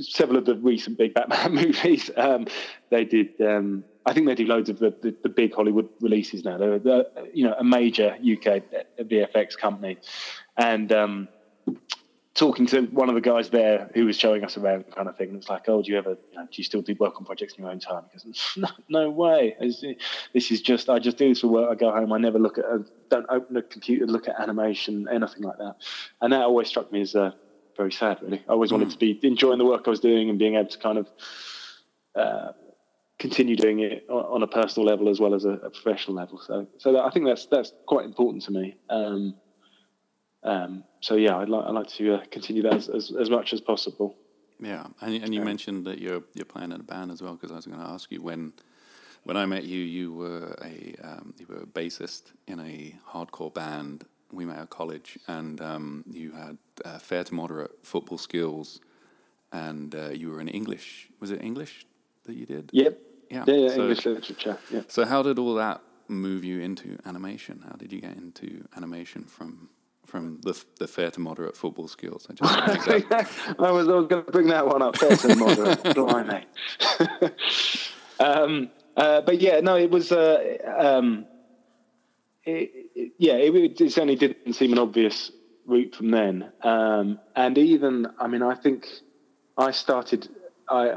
several 0.00 0.38
of 0.38 0.44
the 0.44 0.56
recent 0.56 0.98
big 0.98 1.14
Batman 1.14 1.54
movies. 1.64 2.10
Um, 2.16 2.46
they 2.90 3.04
did. 3.04 3.40
Um, 3.40 3.84
I 4.04 4.12
think 4.12 4.26
they 4.26 4.36
do 4.36 4.46
loads 4.46 4.68
of 4.68 4.78
the, 4.78 4.94
the, 5.02 5.16
the 5.24 5.28
big 5.28 5.52
Hollywood 5.54 5.88
releases 6.00 6.44
now. 6.44 6.58
They're, 6.58 6.78
they're, 6.78 7.04
you 7.32 7.44
know 7.44 7.54
a 7.58 7.64
major 7.64 8.14
UK 8.14 8.62
VFX 9.00 9.56
company, 9.56 9.98
and 10.56 10.92
um, 10.92 11.28
talking 12.36 12.66
to 12.66 12.82
one 12.82 13.08
of 13.08 13.14
the 13.14 13.20
guys 13.20 13.48
there 13.48 13.90
who 13.94 14.04
was 14.04 14.16
showing 14.16 14.44
us 14.44 14.56
around 14.56 14.84
kind 14.94 15.08
of 15.08 15.16
thing. 15.16 15.30
and 15.30 15.38
It's 15.38 15.48
like, 15.48 15.68
oh, 15.68 15.82
do 15.82 15.90
you 15.90 15.98
ever, 15.98 16.10
you 16.10 16.38
know, 16.38 16.44
do 16.44 16.52
you 16.52 16.64
still 16.64 16.82
do 16.82 16.94
work 17.00 17.16
on 17.16 17.24
projects 17.24 17.54
in 17.54 17.64
your 17.64 17.72
own 17.72 17.80
time? 17.80 18.04
Because 18.12 18.52
no, 18.56 18.68
no 18.88 19.10
way. 19.10 19.56
this 19.60 20.50
is 20.50 20.60
just, 20.60 20.88
I 20.88 20.98
just 20.98 21.16
do 21.16 21.30
this 21.30 21.40
for 21.40 21.48
work. 21.48 21.70
I 21.70 21.74
go 21.74 21.90
home. 21.90 22.12
I 22.12 22.18
never 22.18 22.38
look 22.38 22.58
at, 22.58 22.64
a, 22.64 22.84
don't 23.10 23.26
open 23.30 23.56
a 23.56 23.62
computer, 23.62 24.06
look 24.06 24.28
at 24.28 24.38
animation, 24.38 25.08
anything 25.10 25.42
like 25.42 25.58
that. 25.58 25.76
And 26.20 26.32
that 26.32 26.42
always 26.42 26.68
struck 26.68 26.92
me 26.92 27.00
as 27.00 27.14
a, 27.14 27.34
very 27.76 27.92
sad. 27.92 28.18
Really, 28.22 28.42
I 28.48 28.52
always 28.52 28.70
mm. 28.70 28.74
wanted 28.74 28.90
to 28.90 28.98
be 28.98 29.18
enjoying 29.22 29.58
the 29.58 29.64
work 29.64 29.82
I 29.86 29.90
was 29.90 30.00
doing 30.00 30.30
and 30.30 30.38
being 30.38 30.54
able 30.54 30.68
to 30.68 30.78
kind 30.78 30.98
of 30.98 31.08
uh, 32.14 32.52
continue 33.18 33.56
doing 33.56 33.80
it 33.80 34.06
on, 34.08 34.42
a 34.42 34.46
personal 34.46 34.86
level 34.86 35.08
as 35.08 35.20
well 35.20 35.34
as 35.34 35.44
a, 35.44 35.50
a 35.50 35.70
professional 35.70 36.16
level. 36.16 36.38
So, 36.38 36.66
so 36.78 36.92
that, 36.92 37.04
I 37.04 37.10
think 37.10 37.26
that's 37.26 37.46
that's 37.46 37.72
quite 37.86 38.04
important 38.04 38.44
to 38.44 38.52
me. 38.52 38.76
Um, 38.88 39.34
um, 40.46 40.84
so 41.00 41.16
yeah, 41.16 41.36
I'd 41.36 41.48
like 41.48 41.66
I'd 41.66 41.74
like 41.74 41.88
to 41.88 42.14
uh, 42.14 42.24
continue 42.30 42.62
that 42.62 42.74
as, 42.74 42.88
as, 42.88 43.12
as 43.18 43.28
much 43.28 43.52
as 43.52 43.60
possible. 43.60 44.16
Yeah, 44.60 44.86
and 45.00 45.22
and 45.22 45.34
you 45.34 45.42
mentioned 45.42 45.86
that 45.86 45.98
you're 45.98 46.22
you're 46.34 46.46
playing 46.46 46.72
in 46.72 46.80
a 46.80 46.84
band 46.84 47.10
as 47.10 47.20
well 47.20 47.34
because 47.34 47.52
I 47.52 47.56
was 47.56 47.66
going 47.66 47.80
to 47.80 47.86
ask 47.86 48.10
you 48.10 48.22
when 48.22 48.52
when 49.24 49.36
I 49.36 49.44
met 49.44 49.64
you, 49.64 49.80
you 49.80 50.12
were 50.12 50.56
a 50.62 50.94
um, 51.02 51.34
you 51.36 51.46
were 51.48 51.62
a 51.62 51.66
bassist 51.66 52.32
in 52.46 52.60
a 52.60 52.94
hardcore 53.10 53.52
band. 53.52 54.04
We 54.32 54.44
met 54.44 54.58
at 54.58 54.70
college, 54.70 55.18
and 55.26 55.60
um, 55.60 56.04
you 56.10 56.32
had 56.32 56.58
uh, 56.84 56.98
fair 56.98 57.24
to 57.24 57.34
moderate 57.34 57.72
football 57.82 58.18
skills, 58.18 58.80
and 59.52 59.94
uh, 59.94 60.10
you 60.10 60.30
were 60.30 60.40
in 60.40 60.48
English. 60.48 61.08
Was 61.20 61.30
it 61.30 61.42
English 61.42 61.86
that 62.24 62.34
you 62.34 62.46
did? 62.46 62.70
Yep. 62.72 62.98
Yeah. 63.30 63.44
Yeah, 63.46 63.54
yeah 63.54 63.68
so, 63.68 63.80
English 63.82 64.06
literature. 64.06 64.58
Yeah. 64.70 64.82
So 64.88 65.04
how 65.04 65.22
did 65.22 65.38
all 65.38 65.54
that 65.54 65.80
move 66.08 66.44
you 66.44 66.60
into 66.60 66.98
animation? 67.04 67.64
How 67.68 67.76
did 67.76 67.92
you 67.92 68.00
get 68.00 68.16
into 68.16 68.66
animation 68.76 69.24
from 69.24 69.70
from 70.06 70.40
the 70.42 70.64
the 70.78 70.86
fair 70.86 71.10
to 71.10 71.20
moderate 71.20 71.56
football 71.56 71.88
skills? 71.88 72.26
I 72.30 72.32
just 72.32 72.52
I 73.58 73.70
was, 73.70 73.88
I 73.88 73.92
was 73.92 74.06
going 74.06 74.24
to 74.24 74.32
bring 74.32 74.48
that 74.48 74.66
one 74.66 74.82
up. 74.82 74.96
Fair 74.96 75.16
to 75.16 75.36
moderate, 75.36 75.82
blimey. 75.94 76.44
um, 78.20 78.70
uh, 78.96 79.20
but 79.20 79.40
yeah, 79.40 79.60
no, 79.60 79.76
it 79.76 79.90
was. 79.90 80.12
Uh, 80.12 80.58
um, 80.78 81.26
it, 82.44 82.70
it, 82.94 83.12
yeah, 83.18 83.34
it, 83.34 83.80
it, 83.80 83.92
certainly 83.92 84.16
didn't 84.16 84.54
seem 84.54 84.72
an 84.72 84.78
obvious 84.78 85.32
route 85.66 85.94
from 85.96 86.10
then. 86.12 86.52
Um, 86.62 87.18
and 87.34 87.58
even, 87.58 88.06
I 88.20 88.28
mean, 88.28 88.42
I 88.42 88.54
think 88.54 88.86
I 89.58 89.72
started. 89.72 90.28
I, 90.70 90.96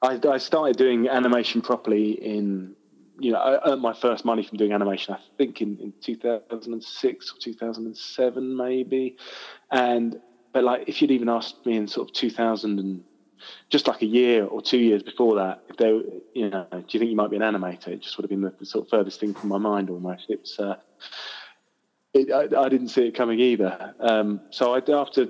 I, 0.00 0.20
I 0.28 0.38
started 0.38 0.76
doing 0.76 1.08
animation 1.08 1.62
properly 1.62 2.12
in 2.12 2.76
you 3.18 3.32
know, 3.32 3.38
I 3.38 3.70
earned 3.70 3.82
my 3.82 3.92
first 3.92 4.24
money 4.24 4.42
from 4.42 4.58
doing 4.58 4.72
animation, 4.72 5.14
I 5.14 5.18
think 5.38 5.60
in, 5.60 5.78
in 5.78 5.92
2006 6.00 7.32
or 7.32 7.38
2007, 7.38 8.56
maybe. 8.56 9.16
And, 9.70 10.20
but 10.52 10.64
like, 10.64 10.88
if 10.88 11.00
you'd 11.00 11.10
even 11.10 11.28
asked 11.28 11.64
me 11.64 11.76
in 11.76 11.86
sort 11.86 12.08
of 12.08 12.14
2000 12.14 12.78
and 12.78 13.04
just 13.68 13.86
like 13.86 14.02
a 14.02 14.06
year 14.06 14.44
or 14.44 14.62
two 14.62 14.78
years 14.78 15.02
before 15.02 15.36
that, 15.36 15.64
if 15.68 15.76
they, 15.76 15.88
you 16.34 16.50
know, 16.50 16.66
do 16.70 16.84
you 16.88 16.98
think 16.98 17.10
you 17.10 17.16
might 17.16 17.30
be 17.30 17.36
an 17.36 17.42
animator? 17.42 17.88
It 17.88 18.02
just 18.02 18.16
would 18.16 18.24
have 18.24 18.30
been 18.30 18.52
the, 18.58 18.66
sort 18.66 18.86
of 18.86 18.90
furthest 18.90 19.20
thing 19.20 19.34
from 19.34 19.48
my 19.48 19.58
mind 19.58 19.90
almost. 19.90 20.26
It's, 20.28 20.58
uh, 20.58 20.76
it, 22.14 22.32
I, 22.32 22.62
I, 22.62 22.68
didn't 22.68 22.88
see 22.88 23.08
it 23.08 23.14
coming 23.14 23.40
either. 23.40 23.94
Um, 23.98 24.40
so 24.50 24.74
I, 24.74 24.82
after 24.92 25.28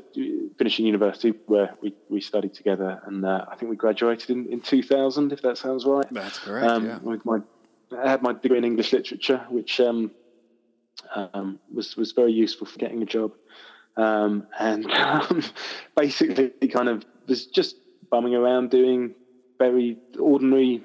finishing 0.59 0.87
university, 0.87 1.33
where 1.47 1.75
we, 1.81 1.94
we 2.11 2.20
studied 2.20 2.55
together, 2.55 3.01
and 3.07 3.25
uh, 3.25 3.47
I 3.51 3.57
think 3.57 3.70
we 3.70 3.77
graduated 3.77 4.31
in, 4.31 4.47
in 4.47 4.61
2000, 4.61 5.33
if 5.33 5.42
that 5.42 5.57
sounds 5.59 5.87
right. 5.87 6.07
That's 6.11 6.38
correct. 6.38 6.66
Um, 6.66 6.87
yeah. 6.87 6.99
With 6.99 7.25
my, 7.25 7.38
I 8.03 8.11
had 8.11 8.23
my 8.23 8.33
degree 8.33 8.59
in 8.59 8.65
English 8.65 8.93
literature, 8.93 9.45
which 9.49 9.81
um, 9.81 10.11
um 11.15 11.59
was 11.73 11.97
was 11.97 12.13
very 12.13 12.33
useful 12.33 12.67
for 12.67 12.79
getting 12.79 13.03
a 13.03 13.07
job, 13.07 13.33
um, 13.97 14.47
and 14.59 14.91
um, 14.91 15.43
basically 15.97 16.51
kind 16.69 16.89
of 16.89 17.05
was 17.27 17.47
just 17.47 17.77
bumming 18.11 18.35
around 18.35 18.71
doing 18.71 19.15
very 19.59 19.99
ordinary 20.19 20.83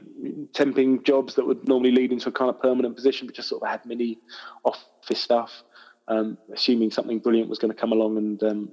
temping 0.53 1.03
jobs 1.03 1.35
that 1.35 1.45
would 1.45 1.67
normally 1.67 1.91
lead 1.91 2.11
into 2.11 2.29
a 2.29 2.31
kind 2.31 2.49
of 2.49 2.61
permanent 2.61 2.95
position, 2.95 3.27
but 3.27 3.35
just 3.35 3.49
sort 3.49 3.63
of 3.63 3.69
had 3.69 3.85
mini 3.85 4.19
office 4.63 5.19
stuff, 5.19 5.63
um, 6.07 6.37
assuming 6.53 6.91
something 6.91 7.19
brilliant 7.19 7.49
was 7.49 7.59
going 7.59 7.73
to 7.73 7.79
come 7.79 7.91
along 7.91 8.17
and 8.17 8.43
um, 8.43 8.69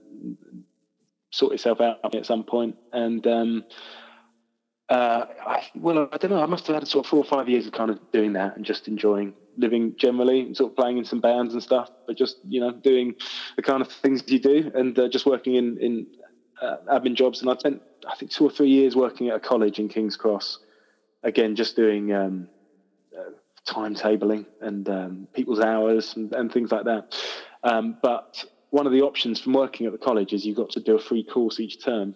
sort 1.31 1.55
itself 1.55 1.81
out 1.81 2.15
at 2.15 2.27
some 2.27 2.45
point. 2.45 2.77
And 2.93 3.27
uh, 4.89 5.25
well, 5.75 6.09
I 6.13 6.17
don't 6.17 6.31
know. 6.31 6.43
I 6.43 6.47
must 6.47 6.67
have 6.69 6.75
had 6.75 6.87
sort 6.87 7.05
of 7.05 7.11
four 7.11 7.19
or 7.19 7.25
five 7.25 7.49
years 7.49 7.67
of 7.67 7.73
kind 7.73 7.91
of 7.91 7.99
doing 8.13 8.35
that 8.35 8.57
and 8.57 8.65
just 8.65 8.87
enjoying 8.87 9.35
living 9.57 9.95
generally, 9.97 10.43
and 10.43 10.57
sort 10.57 10.71
of 10.71 10.77
playing 10.77 10.99
in 10.99 11.05
some 11.05 11.21
bands 11.21 11.55
and 11.55 11.63
stuff, 11.63 11.91
but 12.07 12.17
just 12.17 12.37
you 12.47 12.61
know 12.61 12.71
doing 12.71 13.15
the 13.57 13.63
kind 13.63 13.83
of 13.83 13.91
things 13.91 14.23
you 14.27 14.39
do 14.39 14.71
and 14.75 14.99
uh, 14.99 15.09
just 15.09 15.27
working 15.27 15.57
in 15.57 15.79
in 15.79 16.07
uh, 16.63 16.77
admin 16.93 17.15
jobs. 17.15 17.41
And 17.41 17.51
I 17.51 17.57
spent 17.57 17.83
I 18.07 18.15
think 18.15 18.31
two 18.31 18.45
or 18.45 18.51
three 18.51 18.69
years 18.69 18.95
working 18.95 19.29
at 19.29 19.37
a 19.37 19.41
college 19.41 19.81
in 19.81 19.89
King's 19.89 20.17
Cross, 20.17 20.59
again 21.25 21.57
just 21.57 21.75
doing 21.75 22.13
um, 22.13 22.49
uh, 23.17 23.31
timetabling 23.67 24.47
and 24.61 24.89
um, 24.89 25.29
people's 25.35 25.61
hours 25.61 26.15
and, 26.15 26.33
and, 26.33 26.53
things 26.53 26.71
like 26.71 26.85
that. 26.85 27.17
Um, 27.65 27.97
but 28.01 28.45
one 28.71 28.87
of 28.87 28.93
the 28.93 29.03
options 29.03 29.41
from 29.41 29.55
working 29.55 29.87
at 29.87 29.93
the 29.93 29.99
college 29.99 30.33
is 30.33 30.47
you 30.47 30.55
got 30.55 30.71
to 30.71 30.81
do 30.81 30.95
a 30.95 31.01
free 31.01 31.25
course 31.25 31.59
each 31.59 31.83
term, 31.83 32.15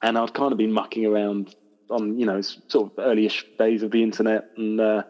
and 0.00 0.16
I'd 0.16 0.32
kind 0.32 0.52
of 0.52 0.58
been 0.58 0.72
mucking 0.72 1.06
around 1.06 1.56
on 1.92 2.18
you 2.18 2.26
know 2.26 2.40
sort 2.40 2.90
of 2.90 2.96
earlyish 2.96 3.44
days 3.58 3.82
of 3.82 3.90
the 3.90 4.02
internet 4.02 4.50
and. 4.56 4.80
Uh, 4.80 5.02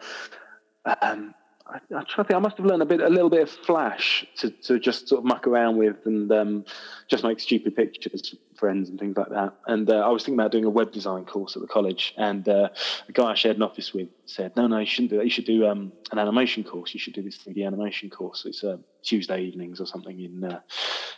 um, 1.00 1.34
I, 1.72 1.76
I 1.96 2.02
try 2.02 2.22
to 2.22 2.24
think. 2.24 2.34
I 2.34 2.38
must 2.38 2.56
have 2.56 2.66
learned 2.66 2.82
a 2.82 2.86
bit, 2.86 3.00
a 3.00 3.08
little 3.08 3.30
bit 3.30 3.42
of 3.42 3.50
Flash 3.50 4.26
to, 4.38 4.50
to 4.50 4.78
just 4.78 5.08
sort 5.08 5.20
of 5.20 5.24
muck 5.24 5.46
around 5.46 5.76
with 5.76 5.96
and 6.04 6.30
um, 6.32 6.64
just 7.08 7.24
make 7.24 7.40
stupid 7.40 7.74
pictures, 7.76 8.34
friends 8.56 8.88
and 8.88 8.98
things 8.98 9.16
like 9.16 9.30
that. 9.30 9.54
And 9.66 9.88
uh, 9.88 9.98
I 9.98 10.08
was 10.08 10.22
thinking 10.22 10.38
about 10.38 10.52
doing 10.52 10.64
a 10.64 10.70
web 10.70 10.92
design 10.92 11.24
course 11.24 11.56
at 11.56 11.62
the 11.62 11.68
college, 11.68 12.14
and 12.16 12.46
uh, 12.48 12.68
the 13.06 13.12
guy 13.12 13.30
I 13.30 13.34
shared 13.34 13.56
an 13.56 13.62
office 13.62 13.94
with 13.94 14.08
said, 14.26 14.56
"No, 14.56 14.66
no, 14.66 14.78
you 14.78 14.86
shouldn't 14.86 15.10
do 15.10 15.18
that. 15.18 15.24
You 15.24 15.30
should 15.30 15.46
do 15.46 15.66
um, 15.66 15.92
an 16.10 16.18
animation 16.18 16.64
course. 16.64 16.92
You 16.94 17.00
should 17.00 17.14
do 17.14 17.22
this 17.22 17.38
3D 17.38 17.66
animation 17.66 18.10
course. 18.10 18.44
It's 18.44 18.64
uh, 18.64 18.78
Tuesday 19.02 19.42
evenings 19.42 19.80
or 19.80 19.86
something 19.86 20.20
in 20.20 20.44
uh, 20.44 20.60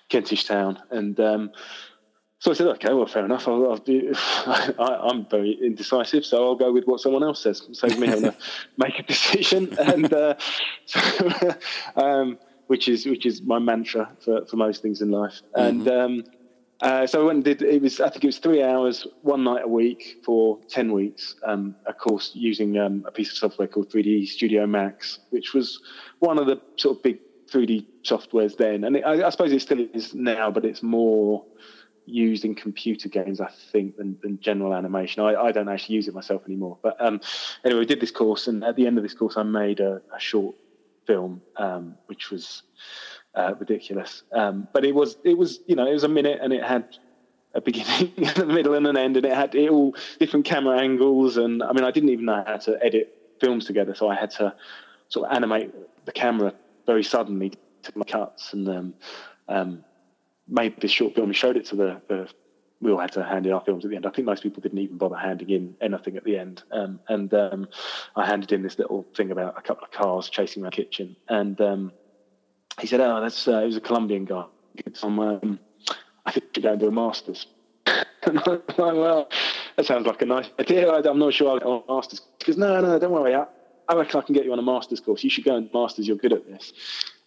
Kentish 0.08 0.44
Town." 0.44 0.78
And 0.90 1.18
um, 1.20 1.52
so 2.44 2.50
I 2.50 2.54
said, 2.54 2.66
okay, 2.66 2.92
well, 2.92 3.06
fair 3.06 3.24
enough. 3.24 3.48
I'll, 3.48 3.70
I'll 3.70 3.78
do, 3.78 4.12
I, 4.16 5.08
am 5.10 5.26
very 5.30 5.58
indecisive, 5.64 6.26
so 6.26 6.44
I'll 6.44 6.54
go 6.56 6.70
with 6.70 6.84
what 6.84 7.00
someone 7.00 7.22
else 7.22 7.42
says. 7.42 7.66
Save 7.72 7.98
me 7.98 8.06
having 8.06 8.24
to 8.24 8.36
make 8.76 8.98
a 8.98 9.02
decision, 9.02 9.74
and 9.78 10.12
uh, 10.12 10.34
so, 10.84 11.00
um, 11.96 12.38
which 12.66 12.86
is 12.86 13.06
which 13.06 13.24
is 13.24 13.40
my 13.40 13.58
mantra 13.58 14.12
for, 14.22 14.44
for 14.44 14.56
most 14.56 14.82
things 14.82 15.00
in 15.00 15.10
life. 15.10 15.40
Mm-hmm. 15.56 15.88
And 15.88 15.88
um, 15.88 16.24
uh, 16.82 17.06
so 17.06 17.22
I 17.22 17.24
went 17.24 17.36
and 17.36 17.44
did. 17.44 17.62
It 17.62 17.80
was 17.80 17.98
I 17.98 18.10
think 18.10 18.24
it 18.24 18.28
was 18.28 18.38
three 18.38 18.62
hours, 18.62 19.06
one 19.22 19.42
night 19.42 19.62
a 19.64 19.68
week 19.68 20.18
for 20.22 20.60
ten 20.68 20.92
weeks. 20.92 21.36
Um, 21.46 21.74
a 21.86 21.94
course 21.94 22.32
using 22.34 22.78
um, 22.78 23.04
a 23.06 23.10
piece 23.10 23.30
of 23.30 23.38
software 23.38 23.68
called 23.68 23.88
3D 23.88 24.28
Studio 24.28 24.66
Max, 24.66 25.18
which 25.30 25.54
was 25.54 25.80
one 26.18 26.38
of 26.38 26.46
the 26.46 26.60
sort 26.76 26.98
of 26.98 27.02
big 27.02 27.20
3D 27.50 27.86
softwares 28.02 28.54
then, 28.58 28.84
and 28.84 28.96
it, 28.96 29.02
I, 29.02 29.26
I 29.26 29.30
suppose 29.30 29.50
it 29.50 29.62
still 29.62 29.80
is 29.94 30.14
now, 30.14 30.50
but 30.50 30.66
it's 30.66 30.82
more 30.82 31.46
used 32.06 32.44
in 32.44 32.54
computer 32.54 33.08
games, 33.08 33.40
I 33.40 33.50
think, 33.72 33.96
than, 33.96 34.18
than 34.22 34.40
general 34.40 34.74
animation. 34.74 35.22
I, 35.22 35.34
I, 35.34 35.52
don't 35.52 35.68
actually 35.68 35.96
use 35.96 36.08
it 36.08 36.14
myself 36.14 36.42
anymore. 36.46 36.78
But 36.82 36.96
um, 37.00 37.20
anyway, 37.64 37.80
we 37.80 37.86
did 37.86 38.00
this 38.00 38.10
course, 38.10 38.46
and 38.46 38.62
at 38.64 38.76
the 38.76 38.86
end 38.86 38.98
of 38.98 39.02
this 39.02 39.14
course, 39.14 39.36
I 39.36 39.42
made 39.42 39.80
a, 39.80 40.02
a 40.14 40.20
short 40.20 40.54
film, 41.06 41.42
um, 41.56 41.94
which 42.06 42.30
was 42.30 42.62
uh, 43.34 43.54
ridiculous. 43.58 44.22
Um, 44.32 44.68
but 44.72 44.84
it 44.84 44.94
was, 44.94 45.16
it 45.24 45.36
was, 45.36 45.60
you 45.66 45.76
know, 45.76 45.86
it 45.86 45.92
was 45.92 46.04
a 46.04 46.08
minute, 46.08 46.40
and 46.42 46.52
it 46.52 46.62
had 46.62 46.96
a 47.54 47.60
beginning, 47.60 48.12
a 48.36 48.44
middle, 48.44 48.74
and 48.74 48.86
an 48.86 48.96
end, 48.96 49.16
and 49.16 49.26
it 49.26 49.32
had 49.32 49.54
it 49.54 49.70
all 49.70 49.94
different 50.18 50.44
camera 50.44 50.78
angles. 50.78 51.36
And 51.36 51.62
I 51.62 51.72
mean, 51.72 51.84
I 51.84 51.90
didn't 51.90 52.10
even 52.10 52.26
know 52.26 52.44
how 52.46 52.56
to 52.58 52.78
edit 52.84 53.16
films 53.40 53.64
together, 53.64 53.94
so 53.94 54.08
I 54.08 54.14
had 54.14 54.30
to 54.32 54.54
sort 55.08 55.30
of 55.30 55.36
animate 55.36 55.72
the 56.04 56.12
camera 56.12 56.52
very 56.86 57.02
suddenly 57.02 57.52
to 57.82 57.92
my 57.94 58.04
cuts 58.04 58.52
and 58.52 58.68
um, 58.68 58.94
um, 59.48 59.84
made 60.48 60.74
this 60.80 60.90
short 60.90 61.14
film 61.14 61.28
and 61.28 61.36
showed 61.36 61.56
it 61.56 61.66
to 61.66 61.76
the, 61.76 62.02
the 62.08 62.28
we 62.80 62.92
all 62.92 62.98
had 62.98 63.12
to 63.12 63.24
hand 63.24 63.46
in 63.46 63.52
our 63.52 63.62
films 63.62 63.84
at 63.84 63.90
the 63.90 63.96
end. 63.96 64.06
I 64.06 64.10
think 64.10 64.26
most 64.26 64.42
people 64.42 64.60
didn't 64.60 64.78
even 64.78 64.98
bother 64.98 65.16
handing 65.16 65.48
in 65.50 65.76
anything 65.80 66.16
at 66.16 66.24
the 66.24 66.36
end. 66.36 66.62
Um, 66.70 67.00
and 67.08 67.32
um, 67.32 67.68
I 68.14 68.26
handed 68.26 68.52
in 68.52 68.62
this 68.62 68.78
little 68.78 69.06
thing 69.16 69.30
about 69.30 69.54
a 69.56 69.62
couple 69.62 69.84
of 69.84 69.90
cars 69.90 70.28
chasing 70.28 70.62
my 70.62 70.70
kitchen. 70.70 71.16
And 71.28 71.58
um, 71.60 71.92
he 72.80 72.86
said, 72.86 73.00
"Oh, 73.00 73.20
that's 73.20 73.48
uh, 73.48 73.62
it 73.62 73.66
was 73.66 73.76
a 73.76 73.80
Colombian 73.80 74.24
guy. 74.26 74.44
Um, 75.02 75.60
I 76.26 76.32
think 76.32 76.44
you're 76.54 76.62
going 76.62 76.78
to 76.78 76.84
do 76.84 76.88
a 76.88 76.92
masters." 76.92 77.46
and 77.86 78.38
I'm 78.38 78.42
like, 78.46 78.76
"Well, 78.76 79.28
that 79.76 79.86
sounds 79.86 80.06
like 80.06 80.20
a 80.22 80.26
nice 80.26 80.50
idea. 80.60 80.92
I'm 80.92 81.18
not 81.18 81.32
sure 81.32 81.50
I'll 81.50 81.60
go 81.60 81.84
on 81.88 81.96
masters." 81.96 82.20
Because 82.38 82.58
no, 82.58 82.80
no, 82.80 82.98
don't 82.98 83.12
worry. 83.12 83.34
I, 83.34 83.46
I 83.88 83.94
reckon 83.94 84.20
I 84.20 84.24
can 84.24 84.34
get 84.34 84.44
you 84.44 84.52
on 84.52 84.58
a 84.58 84.62
masters 84.62 85.00
course. 85.00 85.24
You 85.24 85.30
should 85.30 85.44
go 85.44 85.56
and 85.56 85.70
masters. 85.72 86.06
You're 86.06 86.16
good 86.16 86.32
at 86.32 86.46
this. 86.46 86.72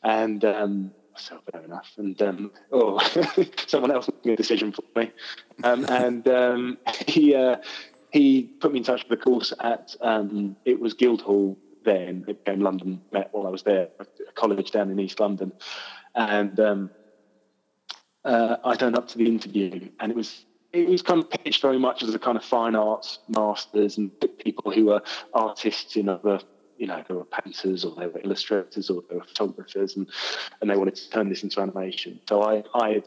And 0.03 0.43
um, 0.45 0.91
so 1.19 1.39
fair 1.51 1.62
enough. 1.62 1.91
And 1.97 2.21
um, 2.21 2.51
oh, 2.71 2.99
someone 3.67 3.91
else 3.91 4.10
made 4.23 4.34
a 4.34 4.36
decision 4.36 4.71
for 4.71 4.84
me. 4.95 5.12
Um, 5.63 5.86
and 5.89 6.27
um, 6.27 6.77
he 7.08 7.36
uh, 7.36 7.58
he 8.12 8.43
put 8.43 8.71
me 8.71 8.80
in 8.80 8.84
touch 8.84 9.03
with 9.08 9.19
a 9.19 9.21
course 9.21 9.53
at 9.60 9.95
um, 10.01 10.56
it 10.65 10.80
was 10.80 10.93
Guildhall 10.93 11.58
then. 11.84 12.25
It 12.27 12.43
became 12.43 12.62
London 12.62 13.01
Met 13.12 13.30
while 13.32 13.47
I 13.47 13.49
was 13.49 13.63
there, 13.63 13.89
a 13.99 14.32
college 14.34 14.71
down 14.71 14.89
in 14.91 14.99
East 14.99 15.19
London, 15.19 15.51
and 16.15 16.60
um, 16.60 16.89
uh, 18.23 18.58
I 18.63 18.75
turned 18.75 18.97
up 18.97 19.08
to 19.10 19.17
the 19.17 19.27
interview, 19.27 19.89
and 19.99 20.12
it 20.12 20.15
was 20.15 20.45
it 20.73 20.88
was 20.88 21.01
kind 21.01 21.23
of 21.23 21.30
pitched 21.30 21.62
very 21.62 21.80
much 21.80 22.03
as 22.03 22.13
a 22.13 22.19
kind 22.19 22.38
of 22.38 22.43
fine 22.43 22.75
arts 22.75 23.19
masters 23.30 23.97
and 23.97 24.12
people 24.43 24.71
who 24.71 24.86
were 24.86 25.01
artists 25.34 25.95
in 25.95 26.10
other 26.10 26.39
you 26.78 26.88
know, 26.88 27.04
there 27.08 27.18
were 27.18 27.26
painters 27.26 27.86
or 27.86 27.96
there 27.96 28.10
were 28.10 28.22
illustrators 28.24 28.90
or 28.90 29.04
there 29.10 29.20
were 29.20 29.26
photographers, 29.26 29.96
and 29.96 30.08
and 30.62 30.70
they 30.70 30.78
wanted 30.78 30.96
to 30.96 31.10
turn 31.10 31.30
this 31.30 31.44
into 31.44 31.62
animation. 31.62 32.20
So 32.28 32.44
I 32.44 32.63
I 32.74 33.04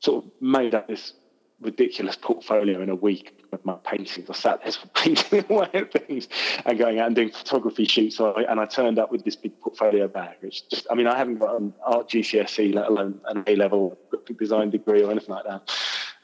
sort 0.00 0.24
of 0.24 0.30
made 0.40 0.74
up 0.74 0.88
this 0.88 1.14
ridiculous 1.60 2.16
portfolio 2.16 2.82
in 2.82 2.90
a 2.90 2.94
week 2.94 3.44
of 3.52 3.64
my 3.64 3.74
paintings. 3.84 4.28
I 4.28 4.34
sat 4.34 4.62
there 4.62 4.72
painting 4.94 5.44
away 5.48 5.70
at 5.72 5.92
things 5.92 6.28
and 6.64 6.78
going 6.78 6.98
out 6.98 7.06
and 7.06 7.16
doing 7.16 7.30
photography 7.30 7.86
shoots. 7.86 8.16
So 8.16 8.32
I, 8.32 8.42
and 8.42 8.60
I 8.60 8.66
turned 8.66 8.98
up 8.98 9.10
with 9.10 9.24
this 9.24 9.36
big 9.36 9.58
portfolio 9.60 10.08
bag. 10.08 10.36
Which 10.40 10.68
just, 10.68 10.86
I 10.90 10.94
mean, 10.94 11.06
I 11.06 11.16
haven't 11.16 11.38
got 11.38 11.58
an 11.60 11.72
art 11.84 12.10
GCSE, 12.10 12.74
let 12.74 12.88
alone 12.88 13.20
an 13.26 13.44
A 13.46 13.56
level 13.56 13.96
design 14.38 14.70
degree 14.70 15.02
or 15.02 15.10
anything 15.10 15.34
like 15.34 15.44
that. 15.44 15.70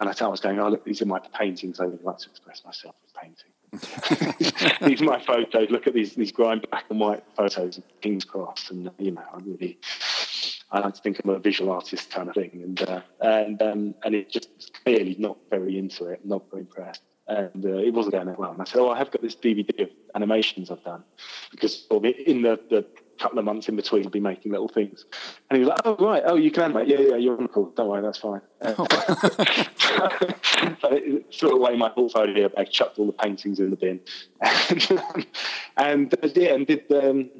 And 0.00 0.08
I, 0.08 0.24
I 0.24 0.28
was 0.28 0.40
going, 0.40 0.58
oh, 0.58 0.68
look, 0.68 0.84
these 0.84 1.00
are 1.00 1.06
my 1.06 1.20
paintings. 1.20 1.80
I 1.80 1.86
would 1.86 2.02
like 2.02 2.18
to 2.18 2.30
express 2.30 2.64
myself 2.64 2.94
with 3.02 3.14
painting. 3.14 3.51
these 4.82 5.00
my 5.00 5.18
photos. 5.20 5.70
Look 5.70 5.86
at 5.86 5.94
these 5.94 6.14
these 6.14 6.32
grimed 6.32 6.66
black 6.70 6.84
and 6.90 7.00
white 7.00 7.24
photos 7.36 7.78
of 7.78 7.84
King's 8.00 8.24
Cross, 8.24 8.70
and 8.70 8.90
you 8.98 9.12
know, 9.12 9.22
I'm 9.32 9.44
really 9.44 9.78
I 10.72 10.80
like 10.80 10.94
to 10.94 11.00
think 11.02 11.20
I'm 11.22 11.30
a 11.30 11.38
visual 11.38 11.70
artist 11.70 12.10
kind 12.10 12.28
of 12.28 12.34
thing, 12.34 12.50
and 12.62 12.82
uh, 12.82 13.00
and 13.20 13.62
um, 13.62 13.94
and 14.04 14.14
it 14.14 14.30
just 14.30 14.78
clearly 14.84 15.16
not 15.18 15.38
very 15.50 15.78
into 15.78 16.06
it, 16.06 16.24
not 16.24 16.50
very 16.50 16.62
impressed, 16.62 17.02
and 17.28 17.64
uh, 17.64 17.78
it 17.78 17.92
wasn't 17.92 18.14
going 18.14 18.26
that 18.26 18.38
well. 18.38 18.52
And 18.52 18.60
I 18.60 18.64
said, 18.64 18.80
oh, 18.80 18.90
I 18.90 18.98
have 18.98 19.10
got 19.10 19.22
this 19.22 19.36
DVD 19.36 19.82
of 19.82 19.90
animations 20.14 20.70
I've 20.70 20.82
done 20.84 21.04
because 21.50 21.86
in 21.90 22.42
the, 22.42 22.58
the 22.70 22.86
couple 23.22 23.38
of 23.38 23.44
months 23.44 23.68
in 23.68 23.76
between, 23.76 24.08
be 24.08 24.20
making 24.20 24.52
little 24.52 24.68
things. 24.68 25.04
And 25.48 25.56
he 25.56 25.60
was 25.64 25.68
like, 25.68 25.80
oh 25.84 25.96
right, 26.04 26.22
oh 26.26 26.34
you 26.34 26.50
can 26.50 26.64
animate, 26.64 26.88
yeah, 26.88 26.98
yeah, 26.98 27.16
you're 27.16 27.40
on 27.40 27.48
cool. 27.48 27.72
Don't 27.76 27.88
worry, 27.88 28.02
that's 28.02 28.18
fine. 28.18 28.40
So 30.80 30.88
it 30.90 31.32
threw 31.34 31.50
away 31.50 31.76
my 31.76 31.88
portfolio 31.88 32.48
bag, 32.48 32.70
chucked 32.70 32.98
all 32.98 33.06
the 33.06 33.12
paintings 33.12 33.60
in 33.60 33.70
the 33.70 33.76
bin, 33.76 34.00
and, 34.40 35.00
and 35.76 36.14
uh, 36.14 36.28
yeah, 36.34 36.54
and 36.54 36.66
did. 36.66 36.90
Um, 36.90 37.30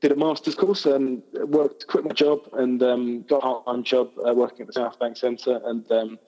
did 0.00 0.10
a 0.10 0.16
master's 0.16 0.56
course 0.56 0.84
and 0.84 1.22
worked, 1.32 1.86
quit 1.86 2.04
my 2.04 2.10
job 2.10 2.40
and 2.54 2.82
um, 2.82 3.22
got 3.28 3.36
a 3.36 3.40
part-time 3.40 3.84
job 3.84 4.10
uh, 4.26 4.34
working 4.34 4.62
at 4.62 4.66
the 4.66 4.72
South 4.72 4.98
Bank 4.98 5.16
Centre 5.16 5.60
and 5.64 5.90
um, 5.92 6.18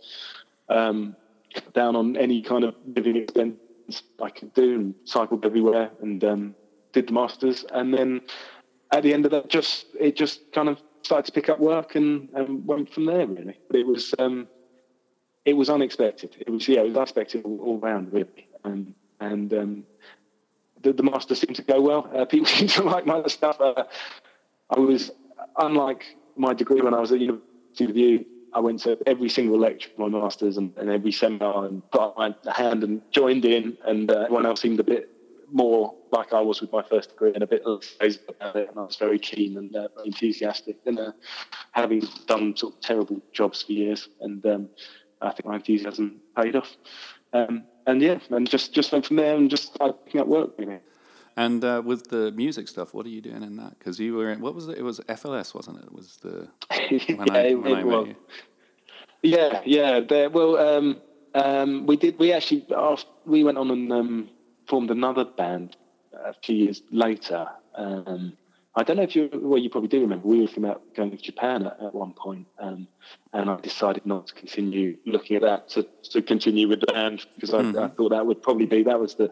um, 0.68 1.16
down 1.74 1.96
on 1.96 2.16
any 2.16 2.40
kind 2.40 2.62
of 2.62 2.76
living 2.86 3.16
expense 3.16 3.56
I 4.22 4.30
could 4.30 4.54
do 4.54 4.76
and 4.76 4.94
cycled 5.04 5.44
everywhere 5.44 5.90
and 6.00 6.22
um, 6.22 6.54
did 6.92 7.08
the 7.08 7.12
masters 7.12 7.64
and 7.72 7.92
then 7.92 8.20
at 8.94 9.02
the 9.02 9.12
end 9.12 9.24
of 9.24 9.30
that 9.30 9.48
just 9.48 9.86
it 9.98 10.16
just 10.16 10.40
kind 10.52 10.68
of 10.68 10.80
started 11.02 11.26
to 11.26 11.32
pick 11.32 11.48
up 11.48 11.60
work 11.60 11.96
and, 11.96 12.28
and 12.34 12.66
went 12.66 12.92
from 12.92 13.04
there 13.06 13.26
really 13.26 13.58
but 13.68 13.78
it 13.78 13.86
was 13.86 14.14
um, 14.18 14.48
it 15.44 15.54
was 15.54 15.68
unexpected 15.68 16.34
it 16.40 16.50
was 16.50 16.66
yeah 16.66 16.80
it 16.80 16.88
was 16.88 16.96
unexpected 16.96 17.44
all, 17.44 17.58
all 17.60 17.80
around 17.80 18.12
really 18.12 18.48
um, 18.64 18.94
and 19.20 19.52
um, 19.52 19.84
the, 20.84 20.92
the 20.92 21.02
master 21.02 21.34
seemed 21.34 21.56
to 21.56 21.62
go 21.62 21.80
well. 21.80 22.08
Uh, 22.14 22.24
people 22.24 22.46
seemed 22.56 22.70
to 22.70 22.82
like 22.82 23.06
my 23.06 23.26
stuff. 23.26 23.60
Uh, 23.60 23.84
I 24.70 24.78
was, 24.78 25.10
unlike 25.58 26.04
my 26.36 26.54
degree 26.54 26.80
when 26.80 26.94
I 26.94 27.00
was 27.00 27.10
at 27.10 27.20
University 27.20 27.84
of 27.84 27.96
You, 27.96 28.26
I 28.52 28.60
went 28.60 28.80
to 28.80 28.96
every 29.06 29.28
single 29.28 29.58
lecture 29.58 29.90
for 29.96 30.08
my 30.08 30.20
masters 30.20 30.56
and, 30.58 30.72
and 30.76 30.88
every 30.88 31.10
seminar 31.10 31.66
and 31.66 31.82
put 31.90 32.16
my 32.16 32.34
hand 32.54 32.84
and 32.84 33.02
joined 33.10 33.44
in, 33.44 33.76
and 33.84 34.08
uh, 34.10 34.20
everyone 34.20 34.46
else 34.46 34.60
seemed 34.60 34.78
a 34.78 34.84
bit 34.84 35.10
more 35.50 35.94
like 36.14 36.32
I 36.32 36.40
was 36.40 36.60
with 36.60 36.72
my 36.72 36.82
first 36.82 37.10
degree 37.10 37.32
and 37.34 37.42
a 37.42 37.46
bit 37.46 37.66
less 37.66 37.94
about 38.28 38.56
it. 38.56 38.68
And 38.70 38.78
I 38.78 38.82
was 38.82 38.96
very 38.96 39.18
keen 39.18 39.58
and 39.58 39.74
uh, 39.74 39.88
enthusiastic, 40.04 40.76
and 40.86 40.98
uh, 40.98 41.12
having 41.72 42.02
done 42.26 42.56
sort 42.56 42.74
of 42.74 42.80
terrible 42.80 43.20
jobs 43.32 43.62
for 43.62 43.72
years, 43.72 44.08
and 44.20 44.44
um, 44.46 44.68
I 45.20 45.30
think 45.32 45.46
my 45.46 45.56
enthusiasm 45.56 46.20
paid 46.36 46.56
off. 46.56 46.70
Um, 47.32 47.64
and 47.86 48.00
yeah, 48.00 48.18
and 48.30 48.48
just 48.48 48.72
just 48.72 48.92
went 48.92 49.06
from 49.06 49.16
there 49.16 49.34
and 49.34 49.50
just 49.50 49.74
started 49.74 49.96
picking 50.04 50.20
up 50.20 50.28
work. 50.28 50.52
And 51.36 51.64
uh, 51.64 51.82
with 51.84 52.10
the 52.10 52.30
music 52.30 52.68
stuff, 52.68 52.94
what 52.94 53.04
are 53.06 53.10
you 53.10 53.20
doing 53.20 53.42
in 53.42 53.56
that? 53.56 53.76
Because 53.76 53.98
you 53.98 54.14
were 54.14 54.30
in, 54.30 54.40
what 54.40 54.54
was 54.54 54.68
it? 54.68 54.78
It 54.78 54.82
was 54.82 55.00
FLS, 55.00 55.52
wasn't 55.52 55.78
it? 55.78 55.86
it 55.86 55.92
was 55.92 56.16
the 56.22 56.48
when 57.16 57.26
yeah, 57.26 57.34
I, 57.34 57.54
when 57.54 57.72
it, 57.72 57.78
I 57.78 57.82
met 57.82 58.06
you. 58.06 58.16
Yeah, 59.22 59.62
yeah. 59.64 60.00
There, 60.00 60.30
well, 60.30 60.56
um, 60.56 60.96
um, 61.34 61.86
we 61.86 61.96
did. 61.96 62.18
We 62.20 62.32
actually 62.32 62.64
we 63.26 63.42
went 63.42 63.58
on 63.58 63.70
and 63.72 63.92
um, 63.92 64.30
formed 64.68 64.90
another 64.92 65.24
band 65.24 65.76
a 66.24 66.34
few 66.42 66.56
years 66.56 66.82
later. 66.90 67.46
Um, 67.74 68.36
I 68.76 68.82
don't 68.82 68.96
know 68.96 69.04
if 69.04 69.14
you 69.14 69.30
well, 69.32 69.58
you 69.58 69.70
probably 69.70 69.88
do 69.88 70.00
remember. 70.00 70.26
We 70.26 70.40
were 70.40 70.46
thinking 70.46 70.64
about 70.64 70.82
going 70.96 71.12
to 71.12 71.16
Japan 71.16 71.66
at, 71.66 71.80
at 71.80 71.94
one 71.94 72.12
point, 72.12 72.46
um, 72.58 72.88
and 73.32 73.48
I 73.48 73.60
decided 73.60 74.04
not 74.04 74.26
to 74.28 74.34
continue 74.34 74.96
looking 75.06 75.36
at 75.36 75.42
that 75.42 75.68
to, 75.70 75.86
to 76.10 76.22
continue 76.22 76.66
with 76.68 76.80
the 76.80 76.86
band 76.86 77.24
because 77.36 77.54
I, 77.54 77.62
mm-hmm. 77.62 77.78
I, 77.78 77.88
thought 77.88 78.08
that 78.10 78.26
would 78.26 78.42
probably 78.42 78.66
be 78.66 78.82
that 78.82 78.98
was 78.98 79.14
the 79.14 79.30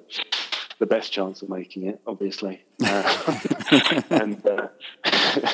the 0.78 0.86
best 0.86 1.12
chance 1.12 1.42
of 1.42 1.48
making 1.48 1.86
it, 1.86 2.00
obviously. 2.06 2.64
Uh, 2.84 4.02
and 4.10 4.46
uh, 4.46 4.68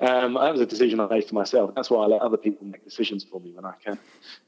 um, 0.00 0.34
that 0.34 0.52
was 0.52 0.60
a 0.60 0.66
decision 0.66 0.98
I 0.98 1.06
made 1.06 1.28
for 1.28 1.34
myself. 1.34 1.74
That's 1.74 1.90
why 1.90 2.02
I 2.04 2.06
let 2.06 2.22
other 2.22 2.38
people 2.38 2.66
make 2.66 2.82
decisions 2.82 3.24
for 3.24 3.40
me 3.40 3.52
when 3.52 3.64
I 3.64 3.74
can. 3.84 3.98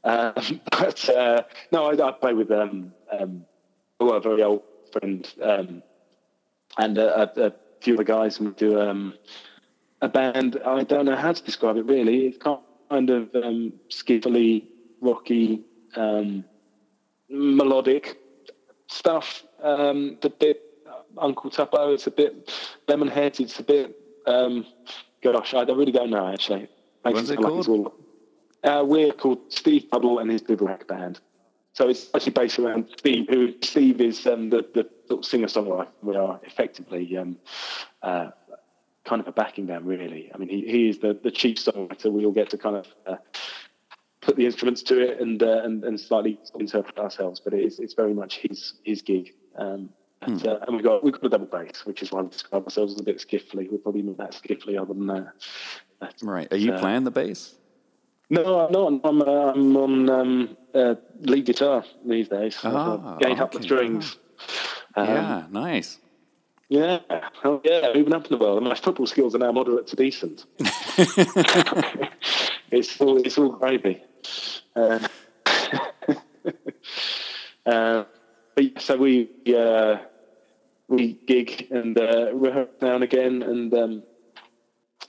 Um, 0.05 0.61
but 0.71 1.09
uh, 1.11 1.43
no, 1.71 1.91
I, 1.91 2.09
I, 2.09 2.13
play 2.13 2.33
with 2.33 2.51
um, 2.51 2.93
um, 3.11 3.45
a 4.01 4.21
very 4.21 4.43
old 4.43 4.63
friend 4.93 5.33
um, 5.43 5.83
and 6.79 6.99
a, 6.99 7.47
a, 7.47 7.53
few 7.81 7.95
other 7.95 8.05
guys 8.05 8.39
and 8.39 8.49
we 8.49 8.55
do 8.55 8.81
um, 8.81 9.15
a 10.01 10.09
band. 10.09 10.59
I 10.65 10.85
don't 10.85 11.07
know 11.07 11.17
how 11.17 11.33
to 11.33 11.43
describe 11.43 11.77
it 11.77 11.85
really. 11.87 12.27
It's 12.27 12.39
kind 12.39 13.11
of 13.11 13.35
um, 13.35 13.73
skiffily, 13.91 14.67
rocky, 15.01 15.63
um, 15.97 16.45
melodic 17.29 18.19
stuff. 18.87 19.43
Um, 19.63 20.13
it's 20.17 20.27
a 20.27 20.31
bit 20.31 20.63
Uncle 21.19 21.51
Tupelo. 21.51 21.93
It's 21.93 22.07
a 22.07 22.11
bit 22.11 22.53
Lemonhead. 22.89 23.41
It's 23.41 23.59
a 23.59 23.63
bit. 23.63 23.99
Um, 24.27 24.67
gosh, 25.23 25.55
I 25.55 25.63
really 25.63 25.93
don't 25.93 26.11
know 26.11 26.33
actually. 26.33 26.69
What's 27.03 27.31
it 27.31 27.39
called? 27.39 27.69
All, 27.69 27.95
uh, 28.63 28.85
we're 28.85 29.13
called 29.13 29.41
Steve 29.49 29.87
Puddle 29.91 30.21
and 30.21 30.31
his 30.31 30.41
Bivouac 30.41 30.87
Band. 30.87 31.21
So 31.75 31.89
it's 31.89 32.11
actually 32.15 32.33
based 32.33 32.59
around 32.59 32.89
Steve, 32.99 33.27
who 33.31 33.55
Steve 33.63 34.01
is 34.01 34.27
um, 34.27 34.51
the, 34.51 34.67
the 34.75 34.89
sort 35.09 35.21
of 35.21 35.25
singer 35.25 35.47
songwriter. 35.47 35.89
We 36.03 36.17
are 36.17 36.39
effectively 36.45 37.17
um, 37.17 37.39
uh, 38.03 38.31
kind 39.05 39.21
of 39.21 39.29
a 39.29 39.33
backing 39.33 39.67
band, 39.67 39.87
really. 39.87 40.31
I 40.35 40.39
mean, 40.39 40.49
he, 40.51 40.67
he 40.67 40.89
is 40.89 40.99
the, 40.99 41.19
the 41.23 41.31
chief 41.31 41.57
songwriter. 41.57 42.13
We 42.13 42.27
all 42.27 42.33
get 42.33 42.51
to 42.51 42.59
kind 42.59 42.77
of 42.77 42.87
uh, 43.07 43.17
put 44.21 44.37
the 44.37 44.45
instruments 44.45 44.83
to 44.83 45.01
it 45.01 45.21
and 45.21 45.43
uh, 45.43 45.63
and, 45.65 45.85
and 45.85 45.99
slightly 45.99 46.39
interpret 46.59 46.99
ourselves, 46.99 47.41
but 47.41 47.55
it's 47.55 47.79
it's 47.79 47.95
very 47.95 48.15
much 48.15 48.39
his 48.39 48.75
his 48.85 49.03
gig. 49.03 49.33
Um, 49.57 49.91
and, 50.23 50.41
hmm. 50.41 50.49
uh, 50.49 50.57
and 50.67 50.77
we've 50.77 50.85
got 50.85 51.03
we've 51.03 51.13
got 51.13 51.25
a 51.25 51.29
double 51.31 51.47
bass, 51.47 51.85
which 51.85 52.03
is 52.03 52.13
why 52.13 52.23
we 52.23 52.29
describe 52.29 52.65
ourselves 52.65 52.95
as 52.95 53.01
a 53.01 53.05
bit 53.05 53.17
skiffly. 53.17 53.71
We're 53.71 53.79
probably 53.79 54.03
not 54.03 54.19
that 54.19 54.33
skiffly 54.33 54.81
other 54.81 54.95
than 54.95 55.07
that. 55.07 55.33
But, 56.01 56.15
right. 56.23 56.53
Are 56.53 56.57
you 56.57 56.73
uh, 56.73 56.79
playing 56.79 57.05
the 57.05 57.11
bass? 57.11 57.55
No, 58.31 58.61
I'm 58.61 58.73
not. 58.73 59.01
I'm, 59.05 59.23
uh, 59.23 59.53
I'm 59.53 59.77
on 59.77 60.11
um, 60.11 60.57
uh, 60.75 60.97
lead 61.21 61.47
guitar 61.47 61.85
these 62.05 62.29
days. 62.29 62.59
Ah, 62.63 63.17
gain 63.19 63.33
okay. 63.33 63.41
up 63.41 63.53
the 63.53 63.63
strings. 63.63 64.17
Um, 64.95 65.09
yeah, 65.09 65.45
nice. 65.51 65.99
Yeah, 66.69 67.01
oh, 67.45 67.61
yeah, 67.65 67.93
moving 67.95 68.15
up 68.15 68.25
in 68.25 68.31
the 68.31 68.39
world. 68.39 68.59
And 68.59 68.67
my 68.67 68.75
football 68.75 69.07
skills 69.07 69.35
are 69.35 69.39
now 69.39 69.53
moderate 69.53 69.87
to 69.89 69.97
decent. 69.97 70.47
it's 72.71 73.01
all 73.01 73.19
it's 73.19 73.37
all 73.37 73.51
gravy. 73.51 74.03
Uh, 74.75 75.07
uh, 77.67 78.05
so 78.79 78.97
we 78.97 79.29
uh, 79.55 79.99
we 80.89 81.13
gig 81.27 81.69
and 81.71 81.99
uh, 81.99 82.35
rehearse 82.35 82.71
now 82.81 82.95
and 82.95 83.05
again, 83.05 83.43
and 83.43 83.75
um, 83.75 84.03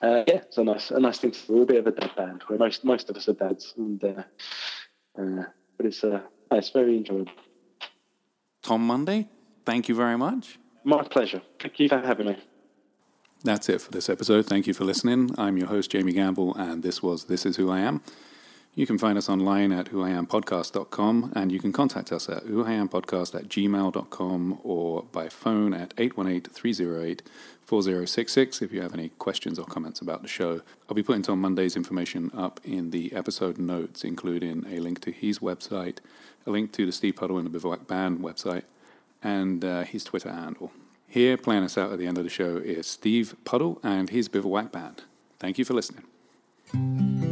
uh, 0.02 0.23
yeah, 0.28 0.36
it's 0.36 0.58
a 0.58 0.63
nice, 0.63 0.91
a 0.91 0.99
nice 0.99 1.19
thing 1.19 1.32
to 1.32 1.47
do. 1.47 1.54
We're 1.54 1.63
a 1.63 1.65
bit 1.65 1.78
of 1.78 1.88
a 1.88 1.91
dad 1.91 2.12
band 2.17 2.43
where 2.47 2.60
most 2.60 2.84
most 2.84 3.10
of 3.10 3.15
us 3.15 3.30
are 3.30 3.34
dads, 3.34 3.73
and 3.78 4.04
uh, 5.17 5.43
but 5.78 5.86
it's 5.86 6.04
uh, 6.04 6.21
it's 6.52 6.69
very 6.69 6.97
enjoyable. 6.97 7.32
Tom 8.62 8.86
Munday, 8.88 9.28
thank 9.65 9.89
you 9.89 9.95
very 9.95 10.17
much. 10.17 10.58
My 10.84 11.04
pleasure. 11.04 11.41
Thank 11.60 11.80
you 11.80 11.89
for 11.89 11.99
having 11.99 12.28
me. 12.28 12.38
That's 13.43 13.67
it 13.67 13.82
for 13.82 13.91
this 13.91 14.10
episode. 14.10 14.45
Thank 14.45 14.67
you 14.67 14.73
for 14.73 14.86
listening. 14.86 15.32
I'm 15.38 15.58
your 15.58 15.67
host, 15.67 15.91
Jamie 15.91 16.13
Gamble, 16.13 16.56
and 16.56 16.82
this 16.82 17.04
was 17.04 17.26
This 17.26 17.45
Is 17.45 17.58
Who 17.58 17.69
I 17.69 17.80
Am. 17.80 18.02
You 18.75 18.88
can 18.88 18.97
find 18.97 19.19
us 19.19 19.29
online 19.29 19.71
at 19.71 19.91
whoiampodcast.com 19.91 21.33
and 21.36 21.51
you 21.51 21.59
can 21.59 21.71
contact 21.71 22.12
us 22.12 22.27
at 22.27 22.45
whoiampodcast 22.45 23.36
at 23.36 23.47
gmail.com 23.47 24.59
or 24.63 25.03
by 25.12 25.29
phone 25.29 25.75
at 25.75 25.93
818 25.97 26.51
308 26.51 27.21
4066 27.65 28.62
if 28.63 28.73
you 28.73 28.81
have 28.81 28.95
any 28.95 29.09
questions 29.09 29.59
or 29.59 29.65
comments 29.65 30.01
about 30.01 30.23
the 30.23 30.27
show. 30.27 30.62
I'll 30.89 30.95
be 30.95 31.03
putting 31.03 31.21
Tom 31.21 31.39
Munday's 31.41 31.75
information 31.75 32.31
up 32.33 32.59
in 32.63 32.89
the 32.89 33.13
episode 33.13 33.59
notes, 33.59 34.03
including 34.03 34.65
a 34.67 34.79
link 34.79 35.01
to 35.01 35.12
his 35.12 35.38
website, 35.38 35.99
a 36.47 36.49
link 36.49 36.71
to 36.73 36.88
the 36.88 36.91
Steve 36.91 37.15
Puddle 37.15 37.38
and 37.38 37.45
the 37.45 37.51
Bivouac 37.51 37.88
Band 37.88 38.19
website, 38.19 38.63
and 39.21 39.63
uh, 39.63 39.83
his 39.83 40.03
Twitter 40.03 40.31
handle. 40.31 40.71
Here, 41.07 41.38
playing 41.38 41.63
us 41.63 41.77
out 41.77 41.91
at 41.91 41.99
the 41.99 42.07
end 42.07 42.17
of 42.17 42.23
the 42.23 42.29
show, 42.29 42.57
is 42.57 42.88
Steve 42.88 43.36
Puddle 43.45 43.79
and 43.83 44.09
his 44.09 44.27
Bivouac 44.27 44.71
Band. 44.71 45.03
Thank 45.38 45.59
you 45.59 45.65
for 45.65 45.75
listening. 45.75 47.22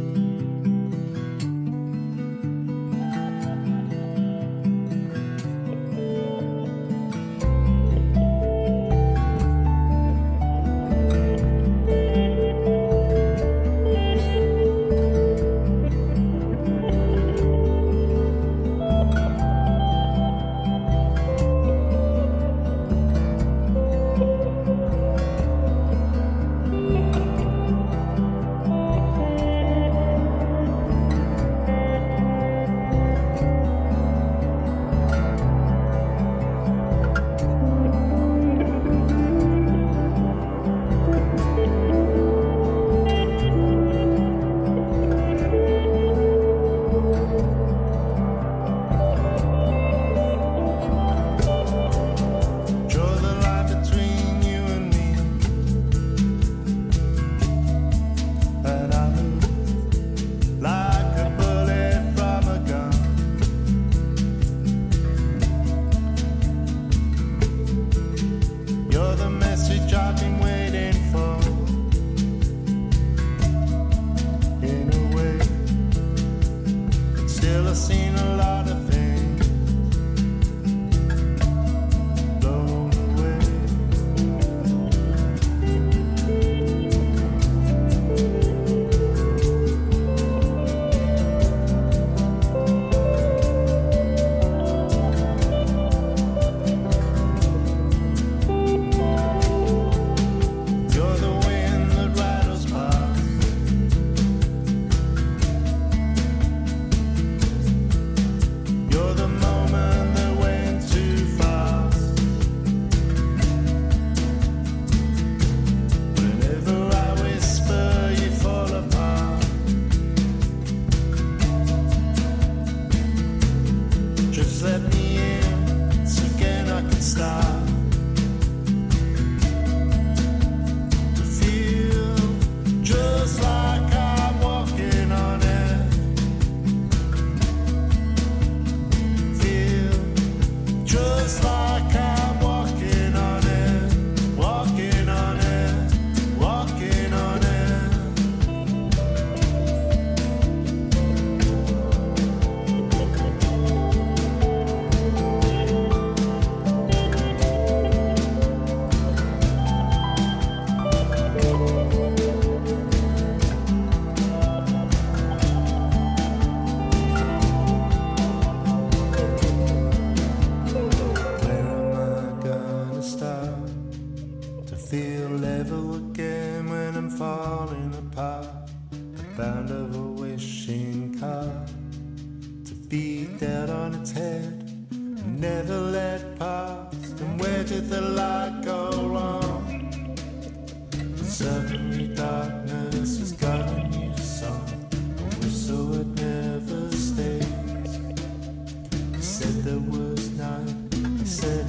the 201.22 201.28
sun. 201.28 201.61